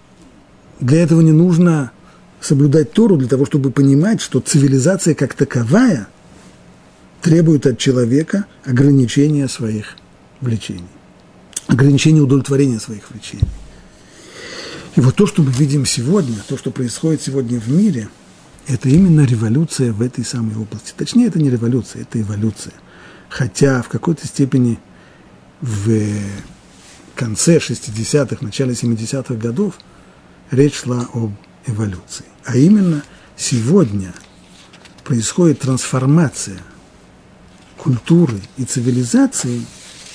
[0.81, 1.93] для этого не нужно
[2.41, 6.09] соблюдать Тору, для того, чтобы понимать, что цивилизация как таковая
[7.23, 9.97] требует от человека ограничения своих
[10.41, 10.85] влечений,
[11.69, 13.49] ограничения удовлетворения своих влечений.
[14.97, 18.09] И вот то, что мы видим сегодня, то, что происходит сегодня в мире,
[18.67, 20.93] это именно революция в этой самой области.
[20.97, 22.75] Точнее, это не революция, это эволюция.
[23.29, 24.79] Хотя в какой-то степени
[25.63, 26.13] в
[27.15, 29.79] конце 60-х, начале 70-х годов
[30.51, 31.33] речь шла об
[31.67, 32.27] эволюции.
[32.45, 33.03] А именно
[33.37, 34.13] сегодня
[35.05, 36.59] происходит трансформация
[37.83, 39.63] культуры и цивилизации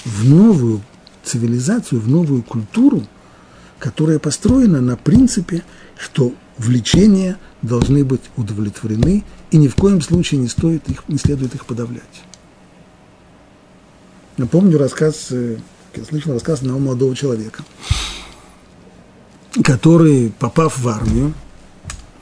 [0.06, 0.82] в новую
[1.26, 3.04] цивилизацию, в новую культуру,
[3.78, 5.66] которая построена на принципе,
[6.00, 11.56] что влечения должны быть удовлетворены, и ни в коем случае не, стоит их, не следует
[11.56, 12.04] их подавлять.
[14.38, 15.58] Напомню рассказ, э,
[15.94, 17.66] я слышал рассказ одного молодого человека,
[19.62, 21.34] который, попав в армию,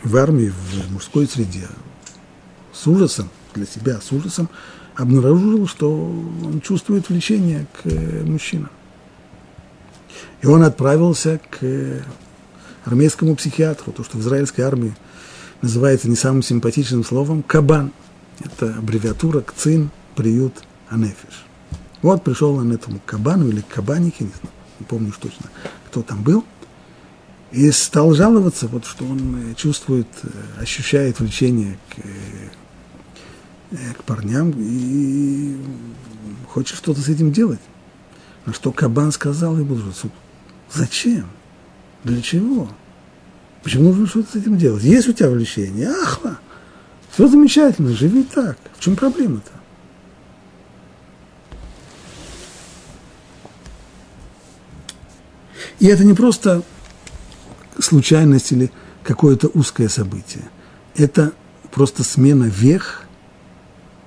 [0.04, 1.68] в армии, в мужской среде,
[2.74, 4.50] с ужасом, для себя с ужасом,
[4.96, 8.70] обнаружил, что он чувствует влечение к э, мужчинам.
[10.42, 12.02] И он отправился к э,
[12.86, 14.96] армейскому психиатру, то, что в израильской армии
[15.62, 17.92] называется не самым симпатичным словом, кабан.
[18.40, 21.46] Это аббревиатура КЦИН, приют Анефиш.
[22.02, 25.50] Вот пришел он этому кабану или кабанике, не, знаю, не помню уж точно,
[25.88, 26.46] кто там был,
[27.52, 30.08] и стал жаловаться, вот, что он э, чувствует,
[30.60, 31.96] ощущает влечение к,
[33.98, 35.58] к парням и
[36.50, 37.60] хочет что-то с этим делать.
[38.46, 39.78] На что Кабан сказал ему,
[40.72, 41.28] зачем?
[42.04, 42.70] Для чего?
[43.64, 44.84] Почему нужно что-то с этим делать?
[44.84, 45.90] Есть у тебя влечение?
[45.90, 46.40] Ахла!
[47.12, 48.58] Все замечательно, живи так.
[48.78, 49.52] В чем проблема-то?
[55.80, 56.62] И это не просто
[57.80, 58.72] случайность или
[59.04, 60.44] какое-то узкое событие.
[60.96, 61.34] Это
[61.72, 63.05] просто смена вех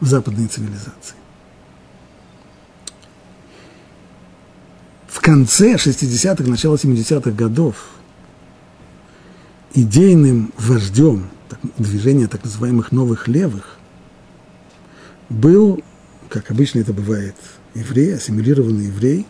[0.01, 1.17] в западной цивилизации.
[5.07, 7.89] В конце 60-х, начало 70-х годов
[9.75, 11.29] идейным вождем
[11.77, 13.77] движения так называемых новых левых
[15.29, 15.83] был,
[16.29, 17.35] как обычно это бывает,
[17.75, 19.27] еврей, ассимилированный еврей,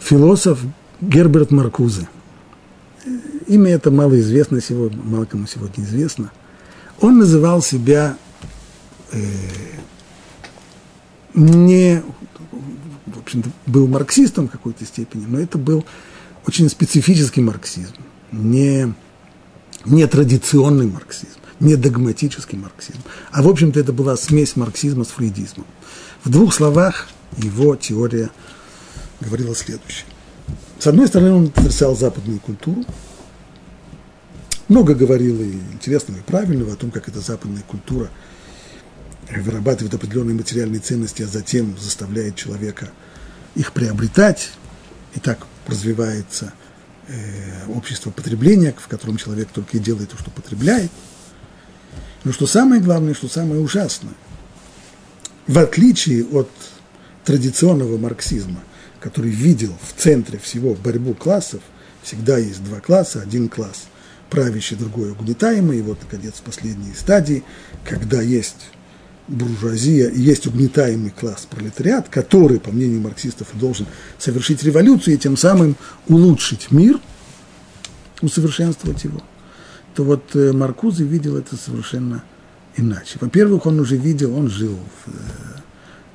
[0.00, 0.60] философ
[1.00, 2.08] Герберт Маркузе.
[3.46, 6.30] Имя это малоизвестно сегодня, мало кому сегодня известно.
[7.00, 8.16] Он называл себя
[9.12, 9.20] э,
[11.34, 12.02] не,
[13.06, 15.84] в общем-то, был марксистом в какой-то степени, но это был
[16.46, 17.94] очень специфический марксизм,
[18.32, 18.92] не,
[19.84, 23.00] не традиционный марксизм, не догматический марксизм.
[23.30, 25.66] А, в общем-то, это была смесь марксизма с фрейдизмом.
[26.24, 28.30] В двух словах его теория
[29.20, 30.06] говорила следующее.
[30.78, 32.84] С одной стороны, он отрицал западную культуру,
[34.68, 38.10] много говорил и интересного, и правильного о том, как эта западная культура
[39.30, 42.90] вырабатывает определенные материальные ценности, а затем заставляет человека
[43.54, 44.50] их приобретать.
[45.14, 46.52] И так развивается
[47.08, 50.90] э, общество потребления, в котором человек только и делает то, что потребляет.
[52.24, 54.14] Но что самое главное, что самое ужасное,
[55.46, 56.50] в отличие от
[57.24, 58.60] традиционного марксизма,
[59.00, 61.62] который видел в центре всего борьбу классов,
[62.02, 63.87] всегда есть два класса, один класс
[64.30, 67.44] правящий, другой угнетаемый, и вот, наконец, последние стадии,
[67.84, 68.70] когда есть
[69.28, 73.86] буржуазия есть угнетаемый класс пролетариат, который, по мнению марксистов, должен
[74.18, 75.76] совершить революцию и тем самым
[76.08, 76.98] улучшить мир,
[78.22, 79.22] усовершенствовать его,
[79.94, 82.24] то вот э, Маркузе видел это совершенно
[82.76, 83.18] иначе.
[83.20, 85.60] Во-первых, он уже видел, он жил, в, э,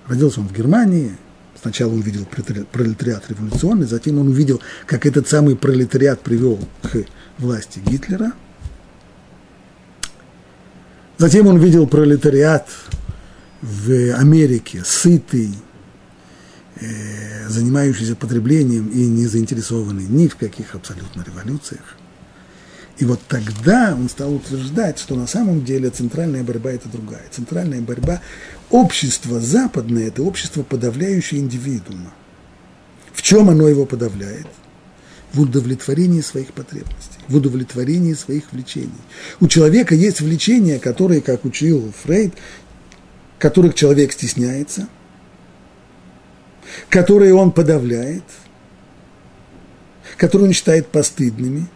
[0.08, 1.16] родился он в Германии,
[1.62, 7.06] сначала он видел пролетариат революционный, затем он увидел, как этот самый пролетариат привел к
[7.38, 8.34] власти Гитлера,
[11.18, 12.68] затем он видел пролетариат
[13.62, 15.56] в Америке сытый,
[16.76, 21.98] э, занимающийся потреблением и не заинтересованный ни в каких абсолютно революциях.
[22.98, 27.24] И вот тогда он стал утверждать, что на самом деле центральная борьба– это другая.
[27.32, 28.22] Центральная борьба–
[28.70, 32.14] общество западное– это общество, подавляющее индивидуума.
[33.14, 34.48] В чем оно его подавляет?
[35.34, 38.92] В удовлетворении своих потребностей, в удовлетворении своих влечений.
[39.40, 42.36] У человека есть влечения, которые, как учил Фрейд,
[43.40, 44.88] которых человек стесняется,
[46.90, 48.24] которые он подавляет,
[50.18, 51.68] которые он считает постыдными.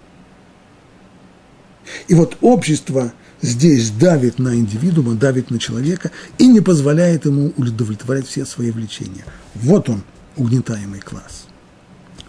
[2.08, 8.28] И вот общество здесь давит на индивидуума, давит на человека и не позволяет ему удовлетворять
[8.28, 9.26] все свои влечения.
[9.56, 10.04] Вот он,
[10.36, 11.48] угнетаемый класс.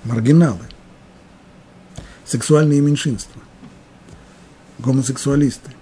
[0.05, 0.65] Маргиналы,
[2.29, 3.41] сексуальные меньшинства,
[4.79, 5.73] гомосексуалисты,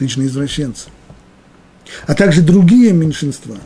[0.00, 0.88] личные извращенцы,
[2.06, 3.56] а также другие меньшинства,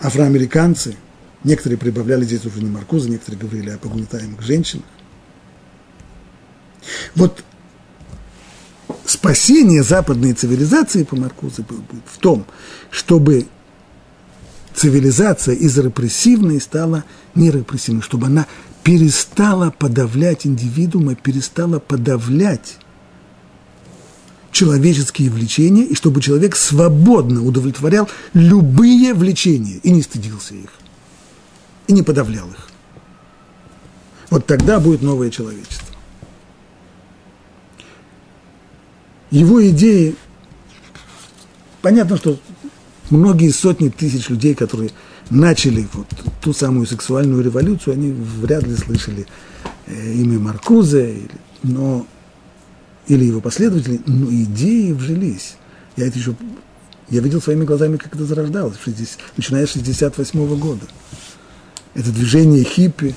[0.00, 0.96] афроамериканцы,
[1.44, 4.86] некоторые прибавляли здесь уже не Маркуза, некоторые говорили о погнетаемых женщинах.
[7.14, 7.44] Вот
[9.04, 11.64] спасение западной цивилизации по Маркузе
[12.06, 12.46] в том,
[12.90, 13.46] чтобы
[14.74, 17.04] цивилизация из репрессивной стала
[17.34, 18.46] нерепрессивной, чтобы она
[18.84, 22.76] перестала подавлять индивидуума, перестала подавлять
[24.52, 30.70] человеческие влечения, и чтобы человек свободно удовлетворял любые влечения и не стыдился их,
[31.88, 32.68] и не подавлял их.
[34.30, 35.94] Вот тогда будет новое человечество.
[39.30, 40.14] Его идеи,
[41.82, 42.38] понятно, что
[43.10, 44.90] многие сотни тысяч людей, которые
[45.30, 46.06] начали вот
[46.40, 49.26] ту самую сексуальную революцию, они вряд ли слышали
[49.86, 51.16] э, имя Маркузе,
[51.62, 52.06] но,
[53.06, 55.56] или его последователи, но идеи вжились.
[55.96, 56.34] Я это еще,
[57.08, 60.86] я видел своими глазами, как это зарождалось, 60, начиная с 68 года.
[61.94, 63.14] Это движение хиппи,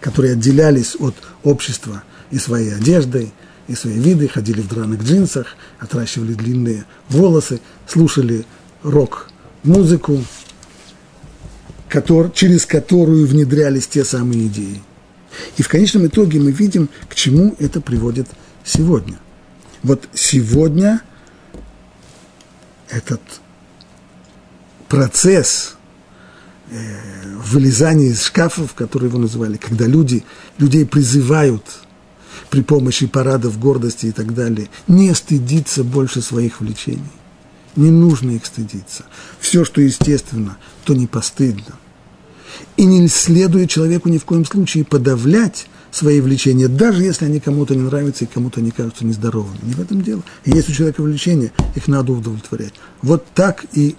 [0.00, 3.32] которые отделялись от общества и своей одеждой,
[3.66, 8.46] и своей видой, ходили в драных джинсах, отращивали длинные волосы, слушали
[8.82, 10.22] рок-музыку,
[11.88, 14.82] который, через которую внедрялись те самые идеи.
[15.56, 18.28] И в конечном итоге мы видим, к чему это приводит
[18.64, 19.18] сегодня.
[19.82, 21.00] Вот сегодня
[22.88, 23.20] этот
[24.88, 25.76] процесс
[26.70, 26.96] э,
[27.44, 30.24] вылезания из шкафов, которые его называли, когда люди,
[30.58, 31.64] людей призывают
[32.50, 37.02] при помощи парадов гордости и так далее, не стыдиться больше своих влечений.
[37.78, 39.04] Не нужно их стыдиться.
[39.38, 41.76] Все, что естественно, то не постыдно.
[42.76, 47.76] И не следует человеку ни в коем случае подавлять свои влечения, даже если они кому-то
[47.76, 49.60] не нравятся и кому-то не кажутся нездоровыми.
[49.62, 50.24] Не в этом дело.
[50.44, 52.74] И есть у человека влечения, их надо удовлетворять.
[53.00, 53.94] Вот так и...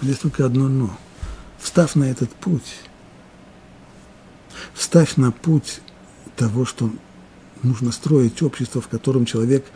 [0.00, 0.98] Здесь только одно «но».
[1.58, 2.76] Встав на этот путь,
[4.72, 5.80] вставь на путь
[6.34, 6.90] того, что
[7.62, 9.66] нужно строить общество, в котором человек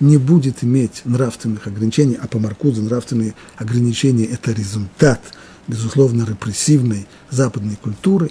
[0.00, 5.20] не будет иметь нравственных ограничений, а по Маркузе нравственные ограничения– это результат,
[5.68, 8.30] безусловно, репрессивной западной культуры,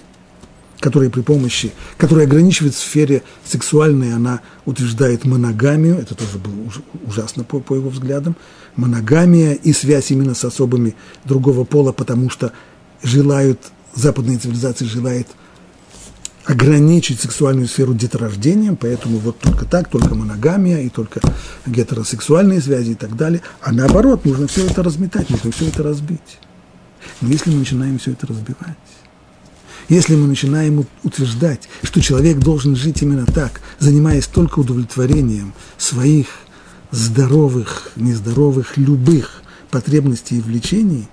[0.80, 6.70] которая при помощи, которая ограничивает в сфере сексуальной, она утверждает моногамию, это тоже было
[7.06, 8.36] ужасно по, по его взглядам,
[8.76, 10.94] моногамия и связь именно с особыми
[11.24, 12.52] другого пола, потому что
[13.02, 13.60] желают,
[13.94, 15.28] западная цивилизация желает–
[16.44, 21.20] ограничить сексуальную сферу деторождением, поэтому вот только так, только моногамия и только
[21.66, 23.40] гетеросексуальные связи и так далее.
[23.62, 26.38] А наоборот, нужно все это разметать, нужно все это разбить.
[27.20, 28.76] Но если мы начинаем все это разбивать,
[29.88, 36.26] если мы начинаем утверждать, что человек должен жить именно так, занимаясь только удовлетворением своих
[36.90, 41.08] здоровых, нездоровых, любых потребностей и влечений,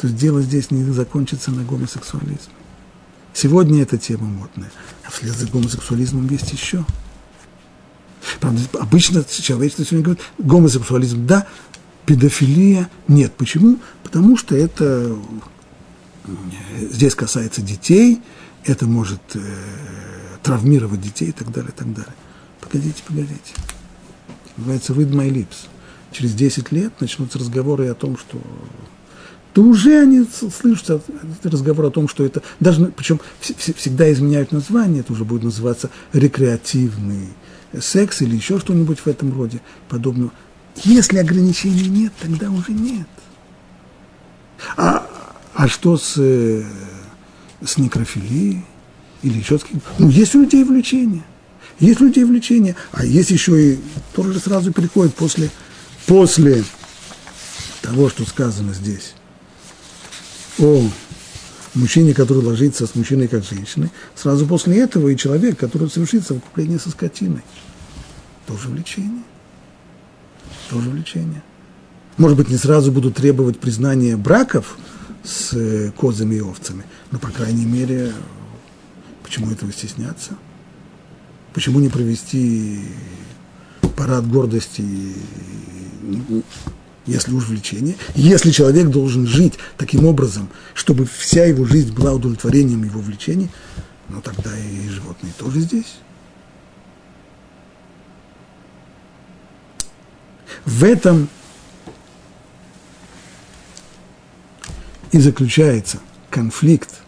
[0.00, 2.57] то дело здесь не закончится на гомосексуализме.
[3.40, 4.68] Сегодня эта тема модная,
[5.04, 6.84] а вслед за гомосексуализмом есть еще.
[8.40, 11.46] Правда, обычно человечество сегодня говорит, гомосексуализм да,
[12.04, 13.32] педофилия нет.
[13.34, 13.78] Почему?
[14.02, 15.16] Потому что это
[16.80, 18.20] здесь касается детей,
[18.64, 19.40] это может э,
[20.42, 22.14] травмировать детей и так далее, и так далее.
[22.60, 23.54] Погодите, погодите.
[24.56, 25.68] Называется «Read my lips».
[26.10, 28.42] Через 10 лет начнутся разговоры о том, что
[29.58, 30.24] то уже они
[30.60, 31.02] слышат
[31.42, 37.30] разговор о том, что это, даже, причем всегда изменяют название, это уже будет называться рекреативный
[37.80, 40.30] секс или еще что-нибудь в этом роде подобного.
[40.84, 43.08] Если ограничений нет, тогда уже нет.
[44.76, 45.04] А,
[45.54, 46.62] а что с, э,
[47.60, 48.64] с некрофилией
[49.24, 51.24] или еще с каким Ну, есть у людей влечение.
[51.80, 52.76] Есть у людей влечение.
[52.92, 53.80] А есть еще и,
[54.14, 55.50] тоже сразу переходит после,
[56.06, 56.62] после
[57.82, 59.14] того, что сказано здесь
[60.58, 60.82] о
[61.74, 66.78] мужчине, который ложится с мужчиной как женщиной, сразу после этого и человек, который совершит совокупление
[66.78, 67.42] со скотиной.
[68.46, 69.22] Тоже влечение.
[70.70, 71.42] Тоже влечение.
[72.16, 74.76] Может быть, не сразу будут требовать признания браков
[75.22, 78.12] с э, козами и овцами, но, по крайней мере,
[79.22, 80.32] почему этого стесняться?
[81.52, 82.80] Почему не провести
[83.96, 84.84] парад гордости
[87.08, 92.84] если уж влечение, если человек должен жить таким образом, чтобы вся его жизнь была удовлетворением
[92.84, 93.50] его влечений,
[94.08, 95.98] ну тогда и животные тоже здесь.
[100.64, 101.28] В этом
[105.12, 105.98] и заключается
[106.28, 107.00] конфликт,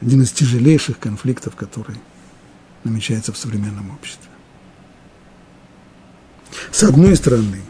[0.00, 1.96] один из тяжелейших конфликтов, который
[2.82, 4.29] намечается в современном обществе.
[6.72, 7.60] С одной стороны,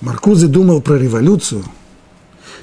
[0.00, 1.64] Маркузе думал про революцию,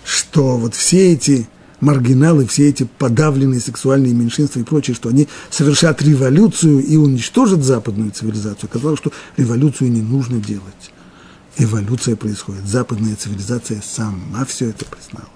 [0.04, 1.48] что вот все эти
[1.80, 8.12] маргиналы, все эти подавленные сексуальные меньшинства и прочее, что они совершат революцию и уничтожат западную
[8.12, 8.70] цивилизацию.
[8.70, 10.92] Казалось, что революцию не нужно делать.
[11.58, 12.66] Эволюция происходит.
[12.66, 15.30] Западная цивилизация сама все это признала.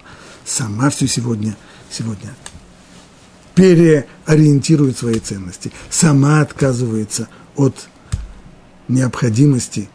[0.44, 1.56] Сама все сегодня,
[1.90, 2.34] сегодня
[3.54, 5.72] переориентирует свои ценности.
[5.90, 7.88] Сама отказывается от
[8.92, 9.88] необходимости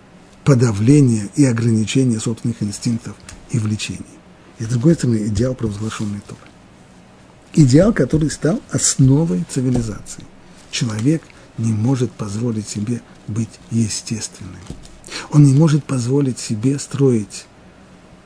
[0.44, 3.16] подавления и ограничения собственных инстинктов
[3.52, 4.06] и влечений.
[4.60, 6.42] И с другой стороны, идеал провозглашенной Торы.
[7.54, 10.24] Идеал, который стал основой цивилизации.
[10.72, 11.22] Человек
[11.58, 14.56] не может позволить себе быть естественным.
[15.32, 17.46] Он не может позволить себе строить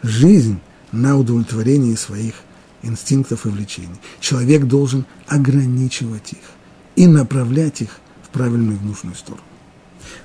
[0.03, 0.59] жизнь
[0.91, 2.35] на удовлетворении своих
[2.81, 3.99] инстинктов и влечений.
[4.19, 6.51] Человек должен ограничивать их
[6.95, 9.43] и направлять их в правильную и нужную сторону.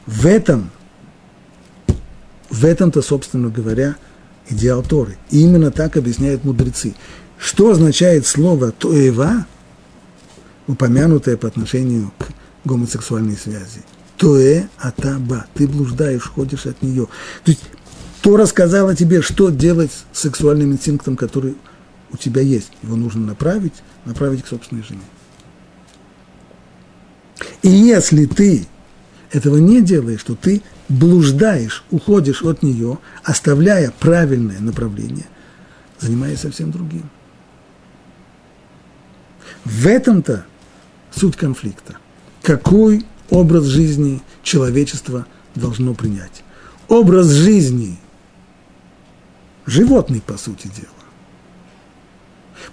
[0.07, 0.71] В этом,
[2.51, 3.97] в этом-то, собственно говоря,
[4.49, 5.17] идеал Торы.
[5.31, 6.95] И именно так объясняют мудрецы.
[7.39, 9.47] Что означает слово «тоева»,
[10.67, 12.29] упомянутое по отношению к
[12.65, 13.83] гомосексуальной связи?
[14.17, 15.47] Тоэ атаба.
[15.55, 17.07] Ты блуждаешь, ходишь от нее.
[17.45, 17.63] То есть
[18.23, 21.57] Тора сказала тебе, что делать с сексуальным инстинктом, который
[22.11, 22.73] у тебя есть.
[22.83, 23.75] Его нужно направить,
[24.05, 25.03] направить к собственной жене.
[27.63, 28.67] И если ты
[29.37, 35.27] этого не делаешь, то ты блуждаешь, уходишь от нее, оставляя правильное направление,
[36.01, 37.11] занимаясь совсем другим.
[39.65, 40.47] В этом-то
[41.15, 41.97] суть конфликта.
[42.43, 46.45] Какой образ жизни человечество должно принять?
[46.89, 47.99] Образ жизни
[49.67, 50.87] животный, по сути дела,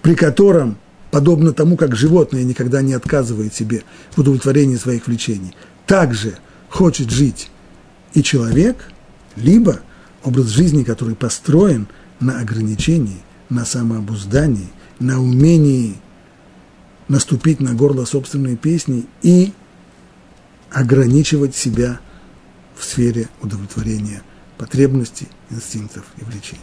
[0.01, 0.77] при котором,
[1.09, 5.55] подобно тому, как животное никогда не отказывает себе в удовлетворении своих влечений,
[5.87, 6.37] также
[6.73, 7.51] хочет жить
[8.15, 8.89] и человек,
[9.35, 9.81] либо
[10.23, 11.87] образ жизни, который построен
[12.19, 14.69] на ограничении, на самообуздании,
[14.99, 16.01] на умении
[17.07, 19.53] наступить на горло собственной песни и
[20.71, 21.99] ограничивать себя
[22.75, 24.23] в сфере удовлетворения
[24.57, 26.61] потребностей, инстинктов и влечений.